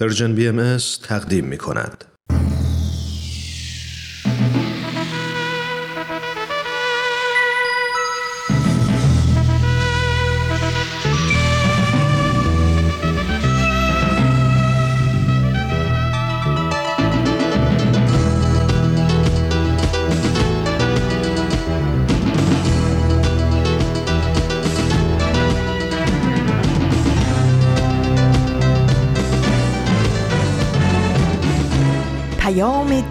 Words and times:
پرژن 0.00 0.34
بی 0.34 0.48
ام 0.48 0.76
تقدیم 1.02 1.44
می 1.44 1.58
کند. 1.58 2.15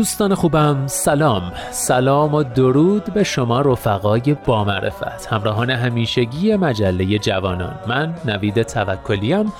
دوستان 0.00 0.34
خوبم 0.34 0.86
سلام. 0.86 1.52
سلام 1.70 2.34
و 2.34 2.42
درود 2.42 3.04
به 3.04 3.24
شما 3.24 3.60
رفقای 3.60 4.36
بامعرفت 4.46 5.26
همراهان 5.26 5.70
همیشگی 5.70 6.56
مجله 6.56 7.18
جوانان. 7.18 7.78
من 7.86 8.14
نوید 8.24 8.62
توکلیم 8.62 9.52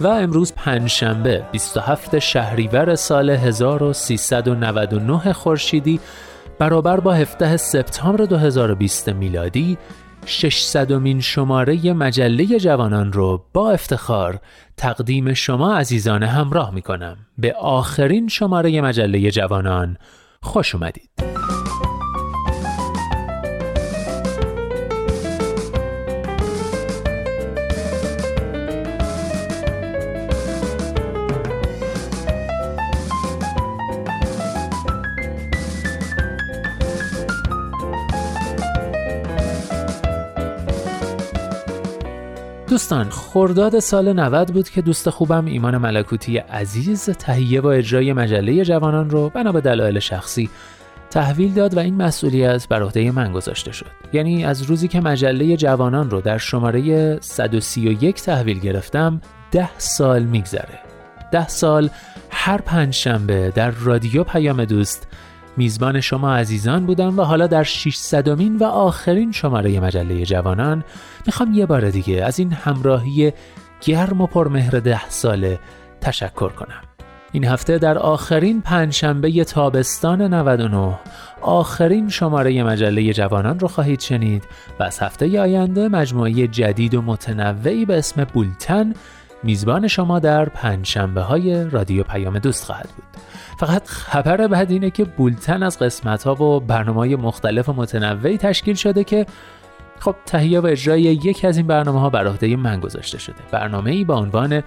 و 0.00 0.06
امروز 0.06 0.52
پنجشنبه 0.52 1.44
27 1.52 2.18
شهریور 2.18 2.94
سال 2.94 3.30
1399 3.30 5.32
خورشیدی 5.32 6.00
برابر 6.58 7.00
با 7.00 7.12
17 7.12 7.56
سپتامبر 7.56 8.24
2020 8.24 9.08
میلادی 9.08 9.78
600 10.28 11.20
شماره 11.20 11.92
مجله 11.92 12.58
جوانان 12.58 13.12
رو 13.12 13.44
با 13.52 13.70
افتخار 13.70 14.38
تقدیم 14.76 15.34
شما 15.34 15.76
عزیزان 15.76 16.22
همراه 16.22 16.74
می 16.74 16.82
کنم 16.82 17.16
به 17.38 17.54
آخرین 17.54 18.28
شماره 18.28 18.80
مجله 18.80 19.30
جوانان 19.30 19.96
خوش 20.42 20.74
اومدید. 20.74 21.10
دوستان 42.88 43.10
خرداد 43.10 43.78
سال 43.78 44.12
90 44.12 44.52
بود 44.52 44.68
که 44.68 44.82
دوست 44.82 45.10
خوبم 45.10 45.44
ایمان 45.44 45.76
ملکوتی 45.76 46.38
عزیز 46.38 47.10
تهیه 47.10 47.60
و 47.60 47.66
اجرای 47.66 48.12
مجله 48.12 48.64
جوانان 48.64 49.10
رو 49.10 49.28
بنا 49.28 49.52
به 49.52 49.60
دلایل 49.60 49.98
شخصی 49.98 50.50
تحویل 51.10 51.54
داد 51.54 51.76
و 51.76 51.78
این 51.78 51.94
مسئولیت 51.94 52.68
بر 52.68 52.82
عهده 52.82 53.10
من 53.10 53.32
گذاشته 53.32 53.72
شد. 53.72 53.86
یعنی 54.12 54.44
از 54.44 54.62
روزی 54.62 54.88
که 54.88 55.00
مجله 55.00 55.56
جوانان 55.56 56.10
رو 56.10 56.20
در 56.20 56.38
شماره 56.38 57.18
131 57.20 58.22
تحویل 58.22 58.58
گرفتم 58.58 59.20
ده 59.50 59.78
سال 59.78 60.22
میگذره. 60.22 60.78
ده 61.32 61.48
سال 61.48 61.90
هر 62.30 62.60
پنج 62.60 62.94
شنبه 62.94 63.52
در 63.54 63.70
رادیو 63.70 64.24
پیام 64.24 64.64
دوست 64.64 65.08
میزبان 65.58 66.00
شما 66.00 66.34
عزیزان 66.34 66.86
بودم 66.86 67.18
و 67.18 67.22
حالا 67.22 67.46
در 67.46 67.62
600 67.62 68.60
و 68.60 68.64
آخرین 68.64 69.32
شماره 69.32 69.80
مجله 69.80 70.24
جوانان 70.24 70.84
می‌خوام 71.26 71.54
یه 71.54 71.66
بار 71.66 71.90
دیگه 71.90 72.24
از 72.24 72.38
این 72.38 72.52
همراهی 72.52 73.32
گرم 73.80 74.20
و 74.20 74.26
پرمهر 74.26 74.70
ده 74.70 75.10
ساله 75.10 75.58
تشکر 76.00 76.48
کنم. 76.48 76.82
این 77.32 77.44
هفته 77.44 77.78
در 77.78 77.98
آخرین 77.98 78.60
پنجشنبه 78.60 79.44
تابستان 79.44 80.34
99 80.34 80.98
آخرین 81.40 82.08
شماره 82.08 82.62
مجله 82.62 83.12
جوانان 83.12 83.58
رو 83.58 83.68
خواهید 83.68 84.00
شنید 84.00 84.44
و 84.80 84.82
از 84.82 84.98
هفته 84.98 85.40
آینده 85.40 85.88
مجموعه 85.88 86.46
جدید 86.46 86.94
و 86.94 87.02
متنوعی 87.02 87.84
به 87.84 87.98
اسم 87.98 88.24
بولتن 88.24 88.94
میزبان 89.42 89.88
شما 89.88 90.18
در 90.18 90.44
پنجشنبه 90.44 91.20
های 91.20 91.70
رادیو 91.70 92.02
پیام 92.02 92.38
دوست 92.38 92.64
خواهد 92.64 92.88
بود. 92.96 93.22
فقط 93.58 93.86
خبر 93.86 94.46
بعد 94.46 94.70
اینه 94.70 94.90
که 94.90 95.04
بولتن 95.04 95.62
از 95.62 95.78
قسمت 95.78 96.22
ها 96.22 96.42
و 96.42 96.60
برنامه 96.60 96.98
های 96.98 97.16
مختلف 97.16 97.68
و 97.68 97.72
متنوعی 97.72 98.38
تشکیل 98.38 98.74
شده 98.74 99.04
که 99.04 99.26
خب 100.00 100.14
تهیه 100.26 100.60
و 100.60 100.66
اجرای 100.66 101.02
یکی 101.02 101.46
از 101.46 101.56
این 101.56 101.66
برنامه 101.66 102.00
ها 102.00 102.10
بر 102.10 102.26
عهده 102.26 102.56
من 102.56 102.80
گذاشته 102.80 103.18
شده. 103.18 103.36
برنامه 103.50 103.90
ای 103.90 104.04
با 104.04 104.14
عنوان 104.14 104.62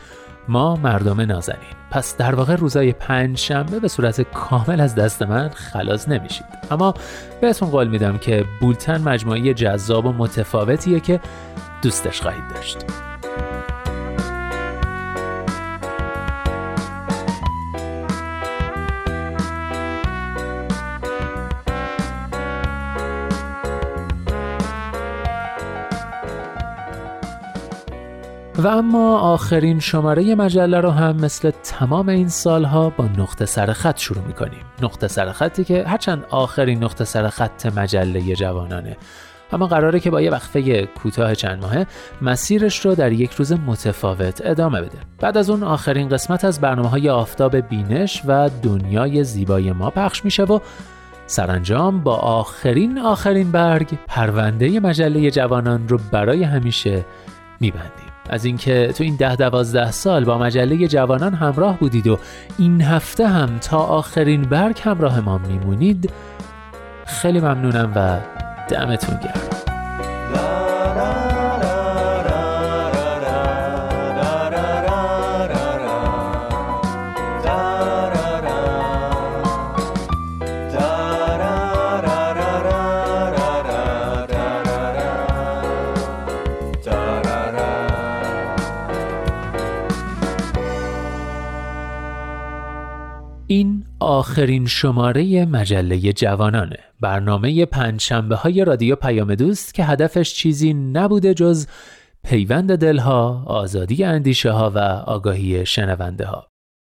ما 0.48 0.76
مردم 0.76 1.22
نازنین. 1.22 1.60
پس 1.92 2.18
در 2.18 2.36
واقع 2.36 2.56
روزای 2.56 2.92
پنج 2.94 3.38
شنبه 3.38 3.80
به 3.80 3.88
صورت 3.88 4.22
کامل 4.22 4.82
از 4.82 4.96
دست 4.96 5.22
من 5.24 5.50
خلاص 5.50 6.10
نمیشید. 6.10 6.46
اما 6.72 6.94
بهتون 7.42 7.70
قول 7.70 7.88
میدم 7.88 8.18
که 8.18 8.46
بولتن 8.62 9.02
مجموعه 9.02 9.54
جذاب 9.54 10.06
و 10.06 10.12
متفاوتیه 10.12 11.00
که 11.00 11.20
دوستش 11.82 12.22
خواهید 12.22 12.44
داشت. 12.56 13.11
و 28.64 28.68
اما 28.68 29.20
آخرین 29.20 29.80
شماره 29.80 30.36
مجله 30.36 30.80
رو 30.80 30.90
هم 30.90 31.16
مثل 31.16 31.52
تمام 31.64 32.10
این 32.10 32.28
سالها 32.28 32.90
با 32.90 33.06
نقطه 33.18 33.46
سر 33.46 33.74
خط 33.74 33.98
شروع 33.98 34.24
می‌کنیم. 34.28 34.62
نقطه 34.82 35.08
سر 35.08 35.32
خطی 35.32 35.64
که 35.64 35.84
هرچند 35.88 36.26
آخرین 36.30 36.84
نقطه 36.84 37.06
سر 37.06 37.30
خط 37.30 37.66
مجله 37.66 38.36
جوانانه. 38.36 38.98
اما 39.54 39.68
قراره 39.68 40.00
که 40.00 40.12
با 40.12 40.22
یه 40.22 40.32
وقفه 40.32 40.86
کوتاه 40.86 41.36
چند 41.36 41.62
ماهه 41.62 41.88
مسیرش 42.22 42.86
رو 42.86 42.96
در 42.96 43.12
یک 43.12 43.34
روز 43.34 43.52
متفاوت 43.52 44.42
ادامه 44.46 44.82
بده. 44.82 44.98
بعد 45.20 45.38
از 45.38 45.50
اون 45.50 45.64
آخرین 45.64 46.10
قسمت 46.10 46.46
از 46.46 46.62
برنامه 46.62 46.90
های 46.90 47.10
آفتاب 47.10 47.56
بینش 47.56 48.22
و 48.28 48.50
دنیای 48.64 49.24
زیبای 49.24 49.72
ما 49.72 49.90
پخش 49.90 50.26
میشه 50.26 50.44
و 50.44 50.60
سرانجام 51.28 52.04
با 52.04 52.16
آخرین 52.16 53.00
آخرین 53.00 53.52
برگ 53.52 53.88
پرونده 54.08 54.80
مجله 54.80 55.32
جوانان 55.32 55.88
رو 55.88 56.00
برای 56.12 56.44
همیشه 56.44 57.06
میبندیم. 57.60 58.11
از 58.32 58.46
اینکه 58.46 58.94
تو 58.98 59.04
این 59.04 59.16
ده 59.16 59.36
دوازده 59.36 59.92
سال 59.92 60.26
با 60.26 60.38
مجله 60.38 60.88
جوانان 60.88 61.34
همراه 61.34 61.80
بودید 61.80 62.08
و 62.08 62.20
این 62.58 62.82
هفته 62.82 63.28
هم 63.28 63.58
تا 63.60 63.78
آخرین 63.78 64.42
برگ 64.42 64.80
همراه 64.84 65.20
ما 65.20 65.38
میمونید 65.38 66.12
خیلی 67.06 67.40
ممنونم 67.40 67.92
و 67.96 68.18
دمتون 68.70 69.20
گرم. 69.20 70.71
آخرین 94.02 94.66
شماره 94.66 95.46
مجله 95.46 96.14
جوانانه 96.14 96.78
برنامه 97.00 97.66
پنجشنبه 97.66 98.36
های 98.36 98.66
رادیو 98.66 98.96
پیام 98.96 99.36
دوست 99.36 99.74
که 99.74 99.84
هدفش 99.84 100.34
چیزی 100.34 100.74
نبوده 100.74 101.34
جز 101.34 101.68
پیوند 102.24 102.76
دلها، 102.76 103.44
آزادی 103.48 104.04
اندیشه 104.04 104.52
ها 104.52 104.72
و 104.76 104.80
آگاهی 105.08 105.66
شنونده 105.66 106.26
ها. 106.26 106.48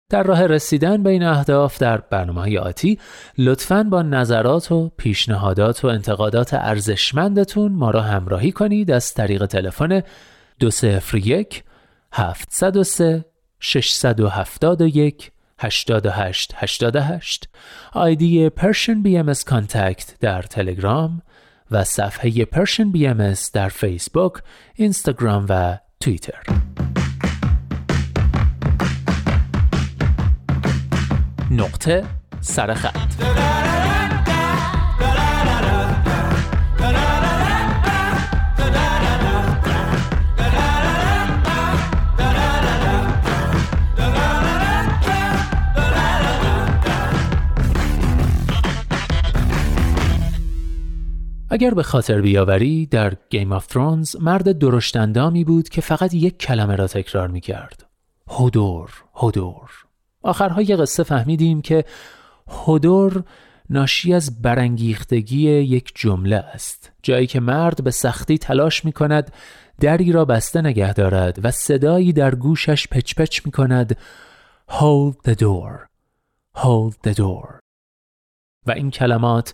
در 0.09 0.23
راه 0.23 0.45
رسیدن 0.45 1.03
به 1.03 1.09
این 1.09 1.23
اهداف 1.23 1.77
در 1.79 1.97
برنامه 1.97 2.41
های 2.41 2.57
آتی 2.57 2.99
لطفاً 3.37 3.83
با 3.83 4.01
نظرات 4.01 4.71
و 4.71 4.91
پیشنهادات 4.97 5.85
و 5.85 5.87
انتقادات 5.87 6.53
ارزشمندتون 6.53 7.71
ما 7.71 7.91
را 7.91 8.01
همراهی 8.01 8.51
کنید 8.51 8.91
از 8.91 9.13
طریق 9.13 9.45
تلفن 9.45 10.01
201 10.59 11.63
703 12.11 13.25
671 13.59 15.31
88 15.59 16.53
88 16.55 17.49
آیدی 17.93 18.49
Persian 18.49 19.05
BMS 19.05 19.39
Contact 19.39 20.17
در 20.19 20.41
تلگرام 20.41 21.21
و 21.71 21.83
صفحه 21.83 22.45
Persian 22.45 22.97
BMS 22.97 23.51
در 23.53 23.69
فیسبوک، 23.69 24.33
اینستاگرام 24.75 25.45
و 25.49 25.77
توییتر. 25.99 26.43
نقطه 31.51 32.03
سرخط 32.41 33.32
اگر 51.53 51.73
به 51.73 51.83
خاطر 51.83 52.21
بیاوری 52.21 52.85
در 52.85 53.13
Game 53.29 53.51
of 53.51 53.67
Thrones 53.67 54.15
مرد 54.19 54.57
درشت 54.57 55.05
اندامی 55.05 55.43
بود 55.43 55.69
که 55.69 55.81
فقط 55.81 56.13
یک 56.13 56.37
کلمه 56.37 56.75
را 56.75 56.87
تکرار 56.87 57.27
می 57.27 57.41
کرد. 57.41 57.85
هدور، 58.27 58.89
هدور. 59.15 59.69
آخرهای 60.21 60.75
قصه 60.75 61.03
فهمیدیم 61.03 61.61
که 61.61 61.85
هدور 62.47 63.23
ناشی 63.69 64.13
از 64.13 64.41
برانگیختگی 64.41 65.49
یک 65.49 65.91
جمله 65.95 66.35
است 66.35 66.91
جایی 67.03 67.27
که 67.27 67.39
مرد 67.39 67.83
به 67.83 67.91
سختی 67.91 68.37
تلاش 68.37 68.85
می 68.85 68.91
کند 68.91 69.33
دری 69.79 70.11
را 70.11 70.25
بسته 70.25 70.61
نگه 70.61 70.93
دارد 70.93 71.39
و 71.45 71.51
صدایی 71.51 72.13
در 72.13 72.35
گوشش 72.35 72.87
پچ 72.87 73.15
پچ 73.15 73.41
می 73.45 73.51
کند 73.51 73.97
Hold 74.69 75.29
the 75.29 75.35
door 75.35 75.87
Hold 76.57 77.09
the 77.09 77.13
door 77.13 77.59
و 78.65 78.71
این 78.71 78.91
کلمات 78.91 79.53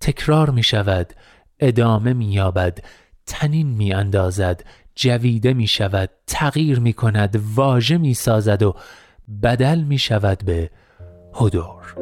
تکرار 0.00 0.50
می 0.50 0.62
شود 0.62 1.12
ادامه 1.60 2.12
می 2.12 2.32
یابد 2.32 2.78
تنین 3.26 3.66
می 3.66 3.92
اندازد 3.92 4.64
جویده 4.94 5.54
می 5.54 5.66
شود 5.66 6.10
تغییر 6.26 6.80
می 6.80 6.92
کند 6.92 7.42
واژه 7.54 7.98
می 7.98 8.14
سازد 8.14 8.62
و 8.62 8.74
بدل 9.42 9.78
می 9.78 9.98
شود 9.98 10.44
به 10.44 10.70
هدور. 11.34 11.94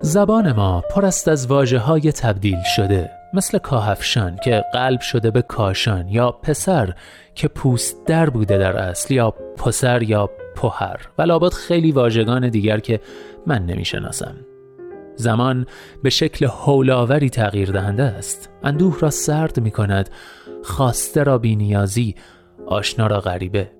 زبان 0.00 0.52
ما 0.52 0.80
پر 0.80 1.06
است 1.06 1.28
از 1.28 1.46
واجه 1.46 1.78
های 1.78 2.12
تبدیل 2.12 2.58
شده. 2.76 3.23
مثل 3.34 3.58
کاهفشان 3.58 4.36
که 4.36 4.64
قلب 4.72 5.00
شده 5.00 5.30
به 5.30 5.42
کاشان 5.42 6.08
یا 6.08 6.30
پسر 6.30 6.94
که 7.34 7.48
پوست 7.48 8.06
در 8.06 8.30
بوده 8.30 8.58
در 8.58 8.76
اصل 8.76 9.14
یا 9.14 9.30
پسر 9.30 10.02
یا 10.02 10.30
پهر 10.56 11.00
و 11.18 11.22
لابد 11.22 11.52
خیلی 11.52 11.92
واژگان 11.92 12.48
دیگر 12.48 12.78
که 12.78 13.00
من 13.46 13.66
نمی‌شناسم. 13.66 14.34
زمان 15.16 15.66
به 16.02 16.10
شکل 16.10 16.46
هول 16.46 16.82
آوری 16.82 17.30
تغییر 17.30 17.70
دهنده 17.70 18.02
است. 18.02 18.50
اندوه 18.62 18.98
را 19.00 19.10
سرد 19.10 19.60
می 19.60 19.70
کند 19.70 20.10
خواسته 20.64 21.22
را 21.22 21.38
بی 21.38 21.63
نیازی 21.63 22.14
آشنا 22.66 23.06
را 23.06 23.20
غریبه. 23.20 23.70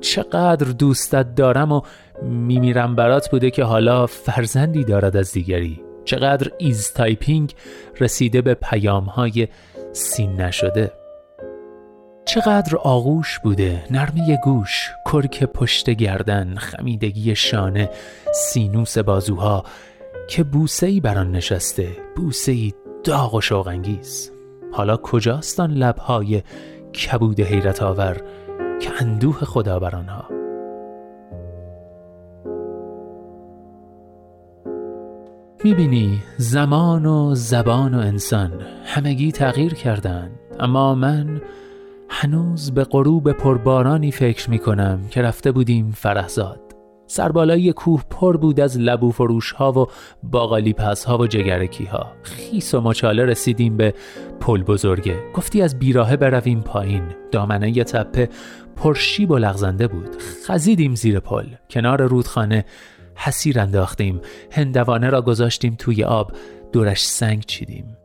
چقدر 0.00 0.72
دوستت 0.72 1.34
دارم 1.34 1.72
و 1.72 1.80
میمیرم 2.22 2.94
برات 2.96 3.30
بوده 3.30 3.50
که 3.50 3.64
حالا 3.64 4.06
فرزندی 4.06 4.84
دارد 4.84 5.16
از 5.16 5.32
دیگری. 5.32 5.87
چقدر 6.08 6.50
is 6.58 6.92
typing 6.92 7.54
رسیده 8.00 8.42
به 8.42 8.54
پیام 8.54 9.04
های 9.04 9.48
سین 9.92 10.40
نشده. 10.40 10.92
چقدر 12.24 12.76
آغوش 12.76 13.38
بوده 13.38 13.84
نرمی 13.90 14.36
گوش 14.44 14.90
کرک 15.12 15.44
پشت 15.44 15.90
گردن 15.90 16.54
خمیدگی 16.54 17.36
شانه 17.36 17.90
سینوس 18.34 18.98
بازوها 18.98 19.64
که 20.28 20.44
بوسه 20.44 20.86
ای 20.86 21.00
بر 21.00 21.18
آن 21.18 21.32
نشسته 21.32 21.88
بوسه 22.16 22.52
ای 22.52 22.72
داغ 23.04 23.34
و 23.34 23.40
شوقانگیز. 23.40 24.32
حالا 24.72 24.96
کجاست 24.96 25.60
آن 25.60 25.70
لبهای 25.70 26.42
کبود 26.92 27.40
حیرت 27.40 27.82
آور 27.82 28.16
که 28.80 28.90
اندوه 29.00 29.44
خدا 29.44 29.78
بر 29.78 29.96
آنها؟ 29.96 30.37
می‌بینی 35.64 36.22
زمان 36.36 37.06
و 37.06 37.34
زبان 37.34 37.94
و 37.94 37.98
انسان 37.98 38.52
همگی 38.84 39.32
تغییر 39.32 39.74
کردند 39.74 40.30
اما 40.60 40.94
من 40.94 41.40
هنوز 42.08 42.70
به 42.74 42.84
غروب 42.84 43.32
پربارانی 43.32 44.12
فکر 44.12 44.50
می‌کنم 44.50 45.00
که 45.10 45.22
رفته 45.22 45.52
بودیم 45.52 45.90
فرهزاد. 45.90 46.60
سربالایی 47.06 47.72
کوه 47.72 48.02
پر 48.10 48.36
بود 48.36 48.60
از 48.60 48.78
لبو 48.78 49.10
فروش 49.10 49.52
ها 49.52 49.72
و 49.72 49.86
باقالی 50.22 50.72
پس 50.72 51.04
ها 51.04 51.18
و 51.18 51.26
جگرکی 51.26 51.84
ها 51.84 52.06
خیس 52.22 52.74
و 52.74 52.80
مچاله 52.80 53.24
رسیدیم 53.24 53.76
به 53.76 53.94
پل 54.40 54.62
بزرگه. 54.62 55.16
گفتی 55.34 55.62
از 55.62 55.78
بیراهه 55.78 56.16
برویم 56.16 56.60
پایین. 56.60 57.04
دامنه 57.32 57.84
تپه 57.84 58.28
پرشیب 58.76 59.30
و 59.30 59.38
لغزنده 59.38 59.88
بود. 59.88 60.16
خزیدیم 60.46 60.94
زیر 60.94 61.20
پل. 61.20 61.46
کنار 61.70 62.02
رودخانه 62.02 62.64
حسیر 63.18 63.60
انداختیم. 63.60 64.20
هندوانه 64.52 65.10
را 65.10 65.22
گذاشتیم 65.22 65.76
توی 65.78 66.04
آب. 66.04 66.32
دورش 66.72 67.06
سنگ 67.06 67.44
چیدیم. 67.44 67.96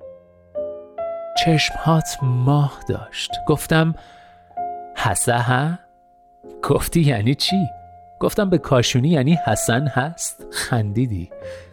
چشمهات 1.46 2.08
ماه 2.22 2.80
داشت. 2.90 3.32
گفتم 3.48 3.96
حسه 4.96 5.38
ها؟ 5.38 5.80
گفتی 6.64 7.02
یعنی 7.02 7.36
چی؟ 7.36 7.66
گفتم 8.20 8.50
به 8.50 8.58
کاشونی 8.58 9.10
یعنی 9.10 9.40
حسن 9.46 9.88
هست. 9.88 10.46
خندیدی. 10.52 11.30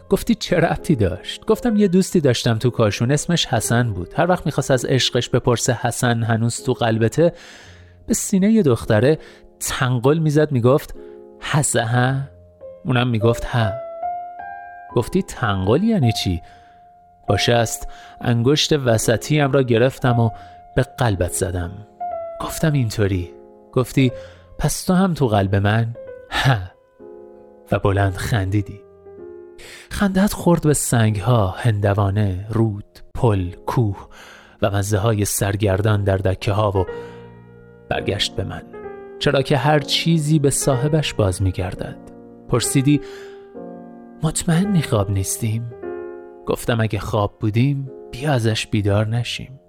گفتی 0.09 0.35
چه 0.35 0.57
ربطی 0.57 0.95
داشت؟ 0.95 1.45
گفتم 1.45 1.75
یه 1.75 1.87
دوستی 1.87 2.21
داشتم 2.21 2.57
تو 2.57 2.69
کاشون 2.69 3.11
اسمش 3.11 3.45
حسن 3.45 3.93
بود. 3.93 4.13
هر 4.17 4.29
وقت 4.29 4.45
می‌خواست 4.45 4.71
از 4.71 4.85
عشقش 4.85 5.29
بپرسه 5.29 5.73
حسن 5.73 6.23
هنوز 6.23 6.63
تو 6.63 6.73
قلبته 6.73 7.33
به 8.07 8.13
سینه 8.13 8.51
یه 8.51 8.63
دختره 8.63 9.19
تنقل 9.59 10.17
می‌زد 10.17 10.51
می‌گفت 10.51 10.95
حسه 11.39 11.85
ها؟ 11.85 12.15
اونم 12.85 13.07
می‌گفت 13.07 13.43
ها. 13.43 13.71
گفتی 14.95 15.21
تنقل 15.21 15.83
یعنی 15.83 16.11
چی؟ 16.11 16.41
باشه 17.27 17.53
است 17.53 17.87
انگشت 18.21 18.73
وسطیم 18.73 19.51
را 19.51 19.63
گرفتم 19.63 20.19
و 20.19 20.29
به 20.75 20.83
قلبت 20.83 21.31
زدم. 21.31 21.71
گفتم 22.41 22.73
اینطوری. 22.73 23.31
گفتی 23.73 24.11
پس 24.59 24.83
تو 24.83 24.93
هم 24.93 25.13
تو 25.13 25.27
قلب 25.27 25.55
من؟ 25.55 25.95
ها. 26.31 26.57
و 27.71 27.79
بلند 27.79 28.15
خندیدی. 28.15 28.81
خندت 29.91 30.33
خورد 30.33 30.63
به 30.63 30.73
سنگ 30.73 31.19
ها 31.19 31.55
هندوانه 31.57 32.45
رود 32.49 32.99
پل 33.15 33.51
کوه 33.51 34.07
و 34.61 34.71
مزه 34.71 34.97
های 34.97 35.25
سرگردان 35.25 36.03
در 36.03 36.17
دکه 36.17 36.51
ها 36.51 36.71
و 36.71 36.85
برگشت 37.89 38.35
به 38.35 38.43
من. 38.43 38.63
چرا 39.19 39.41
که 39.41 39.57
هر 39.57 39.79
چیزی 39.79 40.39
به 40.39 40.49
صاحبش 40.49 41.13
باز 41.13 41.41
می 41.41 41.51
گردد 41.51 42.10
پرسیدی 42.51 43.01
مطمئنی 44.23 44.81
خواب 44.81 45.11
نیستیم؟ 45.11 45.73
گفتم 46.45 46.81
اگه 46.81 46.99
خواب 46.99 47.39
بودیم 47.39 47.91
بیا 48.11 48.31
ازش 48.31 48.67
بیدار 48.67 49.07
نشیم. 49.07 49.59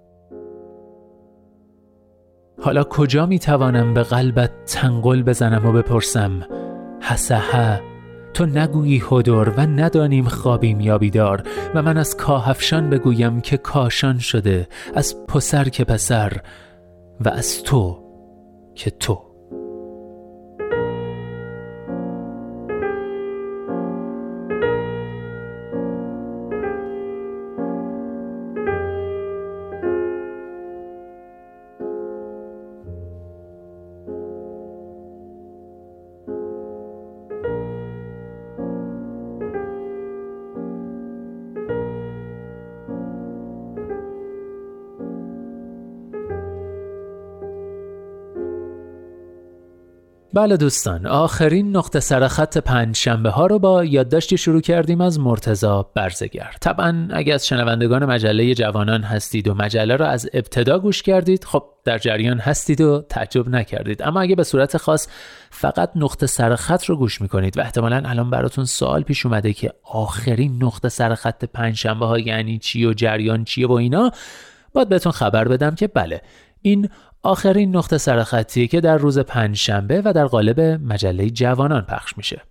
حالا 2.63 2.85
کجا 2.85 3.27
می 3.27 3.39
توانم 3.39 3.95
به 3.95 4.03
قلبت 4.03 4.65
تنقل 4.65 5.23
بزنم 5.23 5.67
و 5.67 5.73
بپرسم 5.73 6.47
حسه 7.01 7.81
تو 8.35 8.47
نگویی 8.47 9.03
هدور 9.11 9.49
و 9.49 9.61
ندانیم 9.61 10.25
خوابیم 10.25 10.81
یا 10.81 10.99
بیدار 10.99 11.43
و 11.75 11.83
من 11.83 11.97
از 11.97 12.17
کاهفشان 12.17 12.91
بگویم 12.91 13.41
که 13.41 13.57
کاشان 13.57 14.19
شده 14.19 14.69
از 14.95 15.27
پسر 15.27 15.69
که 15.69 15.85
پسر 15.85 16.33
و 17.21 17.29
از 17.29 17.63
تو 17.63 18.03
که 18.75 18.91
تو. 18.91 19.32
بله 50.35 50.57
دوستان 50.57 51.07
آخرین 51.07 51.77
نقطه 51.77 52.01
سرخط 52.01 52.59
پنج 52.59 52.97
شنبه 52.97 53.31
ها 53.31 53.47
رو 53.47 53.59
با 53.59 53.85
یادداشتی 53.85 54.39
شروع 54.39 54.61
کردیم 54.61 55.01
از 55.01 55.21
مرتزا 55.21 55.91
برزگر. 55.95 56.55
طبعا 56.61 57.09
اگه 57.11 57.35
از 57.35 57.47
شنوندگان 57.47 58.05
مجله 58.05 58.55
جوانان 58.55 59.03
هستید 59.03 59.49
و 59.49 59.55
مجله 59.55 59.97
رو 59.97 60.05
از 60.05 60.29
ابتدا 60.33 60.79
گوش 60.79 61.03
کردید 61.03 61.45
خب 61.45 61.65
در 61.85 61.99
جریان 61.99 62.39
هستید 62.39 62.81
و 62.81 63.05
تعجب 63.09 63.49
نکردید. 63.49 64.03
اما 64.03 64.21
اگه 64.21 64.35
به 64.35 64.45
صورت 64.45 64.77
خاص 64.77 65.09
فقط 65.51 65.91
نقطه 65.97 66.27
سرخط 66.27 66.85
رو 66.85 66.97
گوش 66.97 67.21
می‌کنید 67.21 67.59
و 67.59 67.61
احتمالا 67.61 68.03
الان 68.05 68.31
براتون 68.31 68.65
سوال 68.65 69.03
پیش 69.03 69.27
اومده 69.27 69.53
که 69.53 69.73
آخرین 69.83 70.63
نقطه 70.63 70.89
سرخط 70.89 71.45
پنج 71.45 71.77
شنبه 71.77 72.07
ها 72.07 72.19
یعنی 72.19 72.59
چی 72.59 72.87
و 72.87 72.93
جریان 72.93 73.45
چیه 73.45 73.67
و 73.67 73.73
اینا 73.73 74.11
باید 74.73 74.89
بهتون 74.89 75.13
خبر 75.13 75.49
بدم 75.49 75.75
که 75.75 75.87
بله 75.87 76.23
این 76.63 76.89
آخرین 77.23 77.77
نقطه 77.77 77.99
سرخطی 77.99 78.69
که 78.69 78.81
در 78.81 78.97
روز 78.97 79.19
پنجشنبه 79.19 80.03
و 80.05 80.13
در 80.13 80.27
قالب 80.27 80.61
مجله 80.61 81.31
جوانان 81.31 81.83
پخش 81.83 82.17
میشه. 82.17 82.43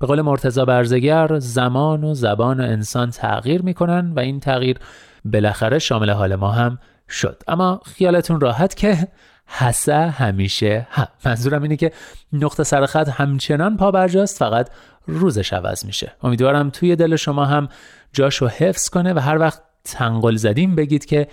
به 0.00 0.06
قول 0.06 0.20
مرتزا 0.20 0.64
برزگر 0.64 1.38
زمان 1.38 2.04
و 2.04 2.14
زبان 2.14 2.60
و 2.60 2.62
انسان 2.62 3.10
تغییر 3.10 3.62
می‌کنن 3.62 4.12
و 4.16 4.20
این 4.20 4.40
تغییر 4.40 4.78
بالاخره 5.24 5.78
شامل 5.78 6.10
حال 6.10 6.34
ما 6.34 6.50
هم 6.50 6.78
شد. 7.08 7.42
اما 7.48 7.80
خیالتون 7.84 8.40
راحت 8.40 8.76
که 8.76 9.08
حسه 9.46 9.94
همیشه 9.94 10.86
هم. 10.90 11.08
منظورم 11.24 11.62
اینه 11.62 11.76
که 11.76 11.92
نقطه 12.32 12.64
سرخط 12.64 13.08
همچنان 13.08 13.76
پا 13.76 13.90
برجاست 13.90 14.38
فقط 14.38 14.70
روزش 15.06 15.52
عوض 15.52 15.84
میشه. 15.84 16.12
امیدوارم 16.22 16.70
توی 16.70 16.96
دل 16.96 17.16
شما 17.16 17.44
هم 17.44 17.68
جاشو 18.12 18.46
حفظ 18.46 18.88
کنه 18.88 19.14
و 19.14 19.18
هر 19.18 19.38
وقت 19.38 19.62
تنقل 19.84 20.36
زدیم 20.36 20.74
بگید 20.74 21.04
که 21.04 21.28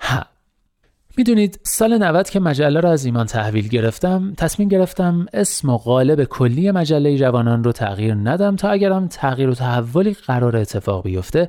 ها 0.00 0.33
می‌دونید 1.16 1.60
سال 1.62 1.98
90 1.98 2.30
که 2.30 2.40
مجله 2.40 2.80
را 2.80 2.92
از 2.92 3.04
ایمان 3.04 3.26
تحویل 3.26 3.68
گرفتم 3.68 4.34
تصمیم 4.36 4.68
گرفتم 4.68 5.26
اسم 5.32 5.68
و 5.68 5.76
قالب 5.76 6.24
کلی 6.24 6.70
مجله 6.70 7.18
جوانان 7.18 7.64
رو 7.64 7.72
تغییر 7.72 8.14
ندم 8.14 8.56
تا 8.56 8.68
اگرم 8.68 9.08
تغییر 9.08 9.48
و 9.48 9.54
تحولی 9.54 10.12
قرار 10.12 10.56
اتفاق 10.56 11.04
بیفته 11.04 11.48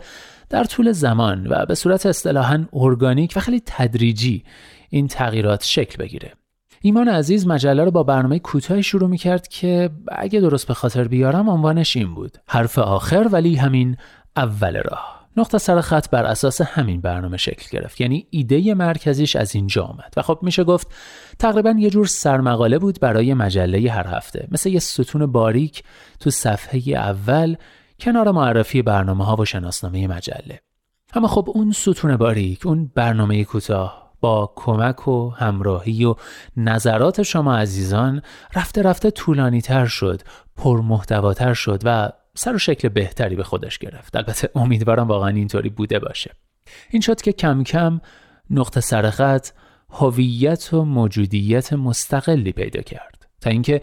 در 0.50 0.64
طول 0.64 0.92
زمان 0.92 1.48
و 1.50 1.66
به 1.66 1.76
صورت 1.76 2.06
اصطلاحا 2.06 2.66
ارگانیک 2.74 3.34
و 3.36 3.40
خیلی 3.40 3.62
تدریجی 3.66 4.44
این 4.90 5.08
تغییرات 5.08 5.64
شکل 5.64 6.04
بگیره. 6.04 6.32
ایمان 6.82 7.08
عزیز 7.08 7.48
مجله 7.48 7.84
رو 7.84 7.92
با 7.92 8.04
برنامه 8.04 8.40
کوتاهی 8.40 8.84
شروع 8.84 9.10
می 9.10 9.18
کرد 9.18 9.48
که 9.48 9.90
اگه 10.08 10.40
درست 10.40 10.68
به 10.68 10.74
خاطر 10.74 11.08
بیارم 11.08 11.50
عنوانش 11.50 11.98
این 11.98 12.16
بود. 12.16 12.38
حرف 12.48 12.80
آخر 12.80 13.28
ولی 13.32 13.56
همین 13.56 13.98
اول 14.36 14.76
راه. 14.76 15.25
سر 15.44 15.82
خط 15.82 16.10
بر 16.10 16.26
اساس 16.26 16.62
همین 16.62 17.02
برنامه 17.02 17.38
شکل 17.38 17.78
گرفت. 17.78 18.02
یعنی 18.02 18.28
ایده 18.30 18.74
مرکزیش 18.74 19.36
از 19.36 19.56
اینجا 19.56 19.84
آمد 19.84 20.14
و 20.18 20.22
خب 20.22 20.40
میشه 20.42 20.64
گفت 20.64 20.88
تقریبا 21.40 21.76
یه 21.80 21.90
جور 21.90 22.06
سرمقاله 22.06 22.80
بود 22.80 23.00
برای 23.00 23.34
مجله 23.34 23.92
هر 23.92 24.08
هفته. 24.08 24.48
مثل 24.52 24.70
یه 24.70 24.80
ستون 24.80 25.26
باریک 25.26 25.84
تو 26.20 26.30
صفحه 26.30 26.98
اول 26.98 27.56
کنار 28.00 28.32
معرفی 28.32 28.82
برنامه 28.82 29.26
ها 29.26 29.36
و 29.36 29.46
شناسنامه 29.46 30.08
مجله. 30.08 30.60
اما 31.14 31.28
خب 31.28 31.50
اون 31.54 31.72
ستون 31.72 32.18
باریک 32.18 32.66
اون 32.66 32.92
برنامه 32.96 33.44
کوتاه 33.44 34.06
با 34.20 34.54
کمک 34.56 35.08
و 35.08 35.30
همراهی 35.30 36.06
و 36.06 36.16
نظرات 36.58 37.24
شما 37.24 37.58
عزیزان 37.58 38.22
رفته 38.56 38.82
رفته 38.82 39.12
طولانی 39.12 39.62
تر 39.62 39.86
شد 39.86 40.22
پرمحتواتر 40.56 41.54
شد 41.54 41.82
و 41.86 42.10
سر 42.36 42.56
و 42.56 42.58
شکل 42.58 42.90
بهتری 42.90 43.36
به 43.36 43.44
خودش 43.44 43.78
گرفت. 43.78 44.16
البته 44.16 44.50
امیدوارم 44.56 45.08
واقعا 45.08 45.30
اینطوری 45.30 45.70
بوده 45.70 46.00
باشه. 46.00 46.32
این 46.90 47.02
شد 47.02 47.22
که 47.22 47.32
کم 47.32 47.64
کم 47.64 48.02
نقطه 48.50 48.82
سرخط 48.82 49.50
هویت 49.90 50.74
و 50.74 50.86
موجودیت 50.86 51.74
مستقلی 51.74 52.52
پیدا 52.52 52.82
کرد. 52.82 53.28
تا 53.42 53.50
اینکه 53.50 53.82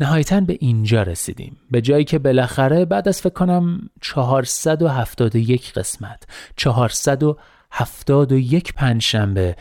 نهایتا 0.00 0.40
به 0.40 0.56
اینجا 0.60 1.02
رسیدیم. 1.02 1.56
به 1.70 1.80
جایی 1.80 2.04
که 2.04 2.18
بالاخره 2.18 2.84
بعد 2.84 3.08
از 3.08 3.20
فکر 3.20 3.32
کنم 3.32 3.90
471 4.00 5.72
قسمت 5.72 6.26
471 6.56 8.74
پنجشنبه 8.74 9.56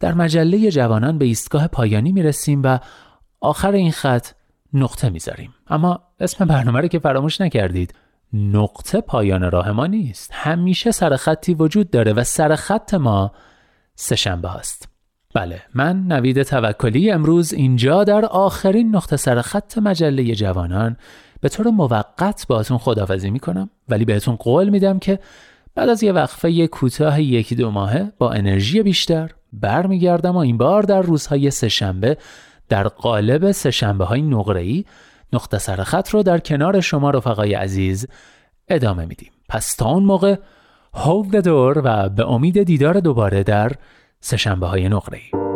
در 0.00 0.14
مجله 0.14 0.70
جوانان 0.70 1.18
به 1.18 1.24
ایستگاه 1.24 1.66
پایانی 1.66 2.12
می‌رسیم 2.12 2.60
و 2.64 2.78
آخر 3.40 3.72
این 3.72 3.92
خط 3.92 4.28
نقطه 4.72 5.10
می‌ذاریم. 5.10 5.54
اما 5.66 6.02
اسم 6.20 6.44
برنامه 6.44 6.80
رو 6.80 6.88
که 6.88 6.98
فراموش 6.98 7.40
نکردید. 7.40 7.94
نقطه 8.32 9.00
پایان 9.00 9.50
راه 9.50 9.72
ما 9.72 9.86
نیست. 9.86 10.30
همیشه 10.32 10.90
سرخطی 10.90 11.54
وجود 11.54 11.90
داره 11.90 12.12
و 12.12 12.24
سرخط 12.24 12.94
ما 12.94 13.32
سهشنبه 13.94 14.50
هست 14.50 14.88
بله 15.34 15.62
من 15.74 16.06
نوید 16.06 16.42
توکلی 16.42 17.10
امروز 17.10 17.52
اینجا 17.52 18.04
در 18.04 18.24
آخرین 18.24 18.96
نقطه 18.96 19.16
سرخط 19.16 19.78
مجله 19.78 20.34
جوانان. 20.34 20.96
به 21.40 21.48
طور 21.48 21.66
موقت 21.66 22.46
باهاتون 22.48 22.78
خداحافظی 22.78 23.30
می‌کنم. 23.30 23.70
ولی 23.88 24.04
بهتون 24.04 24.36
قول 24.36 24.68
میدم 24.68 24.98
که 24.98 25.18
بعد 25.74 25.88
از 25.88 26.02
یه 26.02 26.12
وقفه 26.12 26.66
کوتاه 26.66 27.22
یکی 27.22 27.54
دو 27.54 27.70
ماهه 27.70 28.12
با 28.18 28.32
انرژی 28.32 28.82
بیشتر 28.82 29.30
برمیگردم 29.52 30.36
و 30.36 30.38
این 30.38 30.56
بار 30.56 30.82
در 30.82 31.02
روزهای 31.02 31.50
سهشنبه 31.50 32.16
در 32.68 32.88
قالب 32.88 33.52
سهشنبه 33.52 34.04
های 34.04 34.22
نقره 34.22 34.84
نقطه 35.34 35.58
سرخط 35.58 36.08
رو 36.08 36.22
در 36.22 36.38
کنار 36.38 36.80
شما 36.80 37.10
رفقای 37.10 37.54
عزیز 37.54 38.06
ادامه 38.68 39.06
میدیم. 39.06 39.30
پس 39.48 39.74
تا 39.74 39.86
اون 39.86 40.02
موقع 40.02 40.36
hold 40.96 41.36
دور 41.36 41.82
و 41.84 42.08
به 42.08 42.30
امید 42.30 42.62
دیدار 42.62 43.00
دوباره 43.00 43.42
در 43.42 43.72
سهشنبه 44.20 44.66
های 44.66 44.88
نقره 44.88 45.20
سلام 45.30 45.53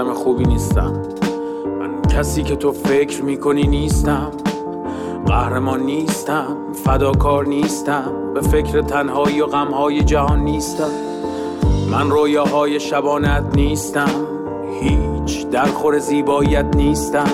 آدم 0.00 0.12
خوبی 0.12 0.44
نیستم. 0.44 0.92
من 1.80 2.02
کسی 2.02 2.42
که 2.42 2.56
تو 2.56 2.72
فکر 2.72 3.22
می‌کنی 3.22 3.66
نیستم. 3.66 4.30
قهرمان 5.26 5.80
نیستم 5.80 6.56
فداکار 6.84 7.46
نیستم. 7.46 8.12
به 8.34 8.40
فکر 8.40 8.80
تنهایی 8.80 9.40
و 9.40 9.46
غمهای 9.46 10.04
جهان 10.04 10.40
نیستم. 10.40 10.90
من 11.90 12.10
رویاهای 12.10 12.80
شبانت 12.80 13.44
نیستم. 13.54 14.10
هیچ 14.80 15.46
درخور 15.46 15.98
زیباییت 15.98 16.76
نیستم. 16.76 17.30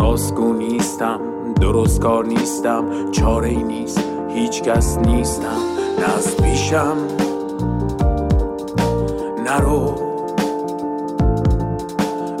راستگو 0.00 0.52
نیستم 0.52 1.20
درست 1.60 2.00
کار 2.00 2.26
نیستم 2.26 2.84
چاره 3.12 3.48
ای 3.48 3.62
نیست 3.62 4.00
هیچ 4.28 4.62
کس 4.62 4.98
نیستم. 4.98 5.58
نه 5.98 6.16
از 6.16 6.36
پیشم 6.36 6.96
نرو 9.46 10.13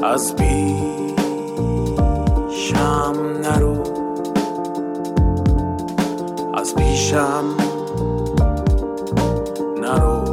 از 0.04 0.36
پیشم 0.36 1.14
نرو. 3.42 3.82
از 6.54 6.74
پیشم 6.74 7.44
نرو. 9.80 10.24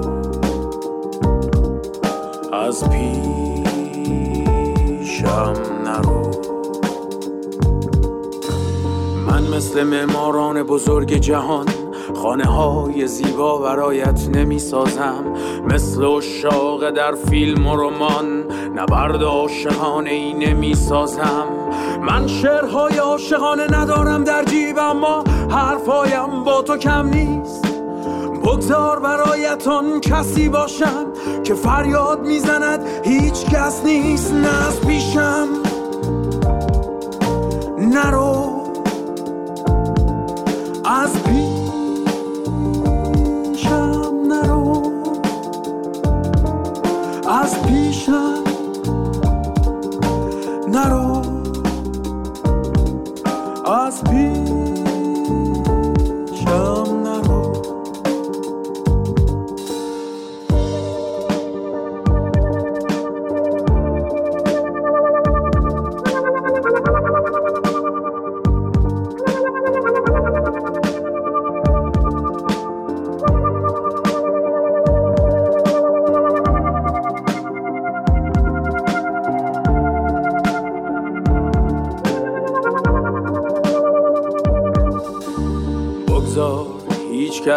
از 2.54 2.90
پیشم 2.90 3.14
نرو. 5.86 6.32
من 9.28 9.44
مثل 9.58 9.84
معماران 9.84 10.64
بزرگ 10.64 11.14
جهان 11.14 11.81
خانه 12.22 12.46
های 12.46 13.08
زیبا 13.08 13.58
برایت 13.58 14.30
نمی 14.36 14.60
سازم 14.60 15.24
مثل 15.66 16.20
شاق 16.20 16.90
در 16.90 17.16
فیلم 17.16 17.68
و 17.68 17.76
رمان 17.76 18.44
نبرد 18.76 19.24
عاشقانه 19.24 20.10
ای 20.10 20.34
نمی 20.34 20.76
سازم 20.76 21.48
من 22.02 22.28
شعرهای 22.28 22.98
عاشقانه 22.98 23.80
ندارم 23.80 24.24
در 24.24 24.44
جیب 24.44 24.80
اما 24.80 25.24
حرفهایم 25.50 26.44
با 26.44 26.62
تو 26.62 26.78
کم 26.78 27.08
نیست. 27.08 27.66
بگذار 28.44 29.00
برایتان 29.00 30.00
کسی 30.00 30.50
باشم 30.50 31.06
که 31.44 31.54
فریاد 31.54 32.22
می‌زند. 32.22 32.80
هیچ 33.04 33.46
کس 33.46 33.84
نیست 33.86 34.34
نه 34.34 34.68
از 34.68 34.82
پیشم. 34.82 35.48
نرو. 37.78 38.51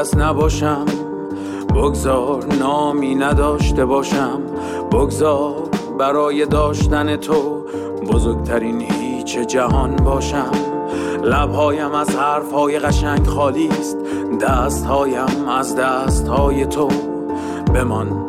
کس 0.04 0.16
نباشم. 0.16 0.84
بگذار 1.68 2.44
نامی 2.58 3.14
نداشته 3.14 3.84
باشم. 3.84 4.40
بگذار 4.92 5.54
برای 5.98 6.46
داشتن 6.46 7.16
تو 7.16 7.64
بزرگترین 8.12 8.80
هیچ 8.80 9.38
جهان 9.38 9.96
باشم. 9.96 10.50
لبهایم 11.22 11.92
از 11.92 12.16
حرفهای 12.16 12.78
قشنگ 12.78 13.26
خالی 13.26 13.68
است. 13.68 13.96
دستهایم 14.40 15.48
از 15.48 15.76
دستهای 15.76 16.66
تو. 16.66 16.88
بمان 17.74 18.26